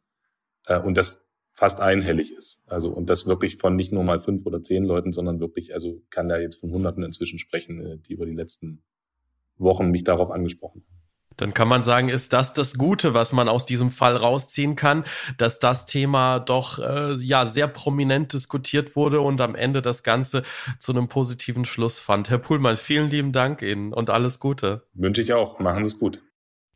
äh, 0.65 0.81
und 0.81 0.97
das 0.97 1.29
fast 1.53 1.83
einhellig 1.83 2.33
ist. 2.33 2.63
Also 2.67 2.89
und 2.89 3.11
das 3.11 3.27
wirklich 3.27 3.59
von 3.59 3.77
nicht 3.77 3.93
nur 3.93 4.05
mal 4.05 4.21
fünf 4.21 4.47
oder 4.47 4.63
zehn 4.63 4.85
Leuten, 4.85 5.13
sondern 5.13 5.39
wirklich, 5.39 5.75
also 5.75 6.01
kann 6.09 6.31
da 6.31 6.39
jetzt 6.39 6.61
von 6.61 6.71
Hunderten 6.71 7.03
inzwischen 7.03 7.39
sprechen, 7.39 7.85
äh, 7.85 7.99
die 7.99 8.15
über 8.15 8.25
die 8.25 8.33
letzten 8.33 8.85
Wochen 9.59 9.91
mich 9.91 10.05
darauf 10.05 10.31
angesprochen 10.31 10.83
haben. 10.89 11.00
Dann 11.41 11.55
kann 11.55 11.69
man 11.69 11.83
sagen, 11.83 12.09
ist 12.09 12.33
das 12.33 12.53
das 12.53 12.77
Gute, 12.77 13.15
was 13.15 13.33
man 13.33 13.49
aus 13.49 13.65
diesem 13.67 13.91
Fall 13.91 14.17
rausziehen 14.17 14.77
kann, 14.77 15.05
dass 15.39 15.59
das 15.59 15.87
Thema 15.87 16.39
doch 16.39 16.79
äh, 16.79 17.15
ja 17.15 17.47
sehr 17.47 17.67
prominent 17.67 18.33
diskutiert 18.33 18.95
wurde 18.97 19.21
und 19.21 19.41
am 19.41 19.55
Ende 19.55 19.81
das 19.83 20.03
Ganze 20.03 20.43
zu 20.79 20.93
einem 20.93 21.09
positiven 21.09 21.65
Schluss 21.65 21.99
fand. 21.99 22.31
Herr 22.31 22.39
Puhlmann, 22.39 22.77
vielen 22.77 23.09
lieben 23.09 23.33
Dank 23.33 23.63
Ihnen 23.63 23.93
und 23.93 24.11
alles 24.11 24.39
Gute. 24.39 24.83
Wünsche 24.95 25.23
ich 25.23 25.33
auch. 25.33 25.59
Machen 25.59 25.85
Sie 25.85 25.95
es 25.95 25.99
gut. 25.99 26.21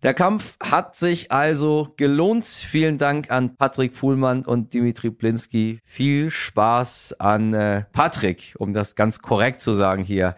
Der 0.02 0.12
Kampf 0.12 0.58
hat 0.60 0.96
sich 0.96 1.32
also 1.32 1.94
gelohnt. 1.96 2.44
Vielen 2.44 2.98
Dank 2.98 3.30
an 3.30 3.56
Patrick 3.56 3.94
Puhlmann 3.94 4.44
und 4.44 4.74
Dimitri 4.74 5.08
Blinski. 5.08 5.80
Viel 5.82 6.30
Spaß 6.30 7.20
an 7.20 7.54
äh, 7.54 7.84
Patrick, 7.90 8.54
um 8.58 8.74
das 8.74 8.96
ganz 8.96 9.20
korrekt 9.20 9.62
zu 9.62 9.72
sagen 9.72 10.04
hier 10.04 10.36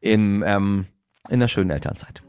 in, 0.00 0.44
ähm, 0.46 0.86
in 1.28 1.40
der 1.40 1.48
schönen 1.48 1.70
Elternzeit. 1.70 2.22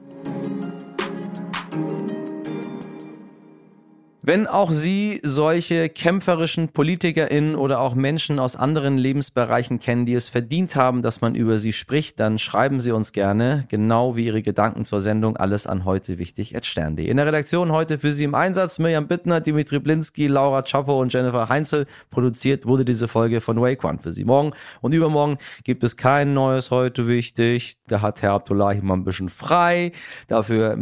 Wenn 4.29 4.45
auch 4.45 4.71
Sie 4.71 5.19
solche 5.23 5.89
kämpferischen 5.89 6.67
PolitikerInnen 6.69 7.55
oder 7.55 7.79
auch 7.79 7.95
Menschen 7.95 8.37
aus 8.37 8.55
anderen 8.55 8.95
Lebensbereichen 8.95 9.79
kennen, 9.79 10.05
die 10.05 10.13
es 10.13 10.29
verdient 10.29 10.75
haben, 10.75 11.01
dass 11.01 11.21
man 11.21 11.33
über 11.33 11.57
sie 11.57 11.73
spricht, 11.73 12.19
dann 12.19 12.37
schreiben 12.37 12.79
Sie 12.79 12.91
uns 12.91 13.11
gerne, 13.11 13.65
genau 13.69 14.15
wie 14.15 14.27
Ihre 14.27 14.43
Gedanken 14.43 14.85
zur 14.85 15.01
Sendung, 15.01 15.35
alles 15.35 15.65
an 15.65 15.83
heute 15.83 16.19
wichtig 16.19 16.55
stern.de. 16.61 17.07
In 17.07 17.17
der 17.17 17.25
Redaktion 17.25 17.71
heute 17.71 17.97
für 17.97 18.11
Sie 18.11 18.23
im 18.23 18.35
Einsatz 18.35 18.77
Mirjam 18.77 19.07
Bittner, 19.07 19.41
Dimitri 19.41 19.79
Blinski, 19.79 20.27
Laura 20.27 20.61
Chapo 20.61 21.01
und 21.01 21.11
Jennifer 21.11 21.49
Heinzel. 21.49 21.87
Produziert 22.11 22.67
wurde 22.67 22.85
diese 22.85 23.07
Folge 23.07 23.41
von 23.41 23.59
Wake 23.59 23.83
One 23.83 23.97
für 23.97 24.11
Sie. 24.11 24.25
Morgen 24.25 24.51
und 24.81 24.93
übermorgen 24.93 25.39
gibt 25.63 25.83
es 25.83 25.97
kein 25.97 26.35
neues 26.35 26.69
heute 26.69 27.07
wichtig. 27.07 27.77
Da 27.87 28.01
hat 28.01 28.21
Herr 28.21 28.33
Abdullahi 28.33 28.79
mal 28.83 28.93
ein 28.93 29.05
bisschen 29.05 29.29
frei. 29.29 29.91
Dafür 30.27 30.75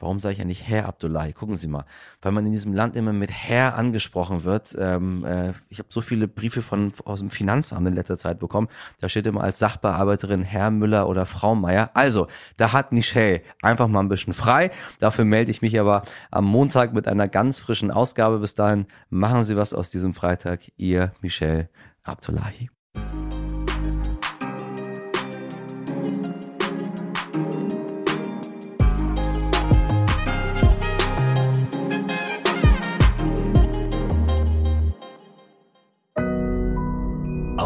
Warum 0.00 0.20
sage 0.20 0.34
ich 0.34 0.38
ja 0.38 0.44
nicht 0.44 0.66
Herr 0.68 0.86
Abdullahi? 0.86 1.32
Gucken 1.32 1.56
Sie 1.56 1.66
mal, 1.66 1.84
weil 2.22 2.32
man 2.32 2.46
in 2.46 2.52
diesem 2.52 2.72
Land 2.72 2.94
immer 2.94 3.12
mit 3.12 3.30
Herr 3.30 3.76
angesprochen 3.76 4.44
wird. 4.44 4.76
Ähm, 4.78 5.24
äh, 5.24 5.52
ich 5.70 5.80
habe 5.80 5.88
so 5.90 6.00
viele 6.00 6.28
Briefe 6.28 6.62
von 6.62 6.92
aus 7.04 7.18
dem 7.18 7.30
Finanzamt 7.30 7.86
in 7.86 7.94
letzter 7.94 8.16
Zeit 8.16 8.38
bekommen. 8.38 8.68
Da 9.00 9.08
steht 9.08 9.26
immer 9.26 9.42
als 9.42 9.58
Sachbearbeiterin 9.58 10.44
Herr 10.44 10.70
Müller 10.70 11.08
oder 11.08 11.26
Frau 11.26 11.54
Meier. 11.54 11.90
Also, 11.94 12.28
da 12.56 12.72
hat 12.72 12.92
Michelle 12.92 13.42
einfach 13.62 13.88
mal 13.88 14.00
ein 14.00 14.08
bisschen 14.08 14.34
frei. 14.34 14.70
Dafür 15.00 15.24
melde 15.24 15.50
ich 15.50 15.62
mich 15.62 15.78
aber 15.80 16.02
am 16.30 16.44
Montag 16.44 16.92
mit 16.92 17.08
einer 17.08 17.26
ganz 17.26 17.58
frischen 17.58 17.90
Ausgabe. 17.90 18.38
Bis 18.38 18.54
dahin 18.54 18.86
machen 19.10 19.44
Sie 19.44 19.56
was 19.56 19.74
aus 19.74 19.90
diesem 19.90 20.14
Freitag. 20.14 20.60
Ihr 20.76 21.12
Michelle 21.20 21.68
Abdullahi. 22.04 22.70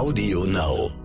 Audio 0.03 0.43
Now. 0.43 1.02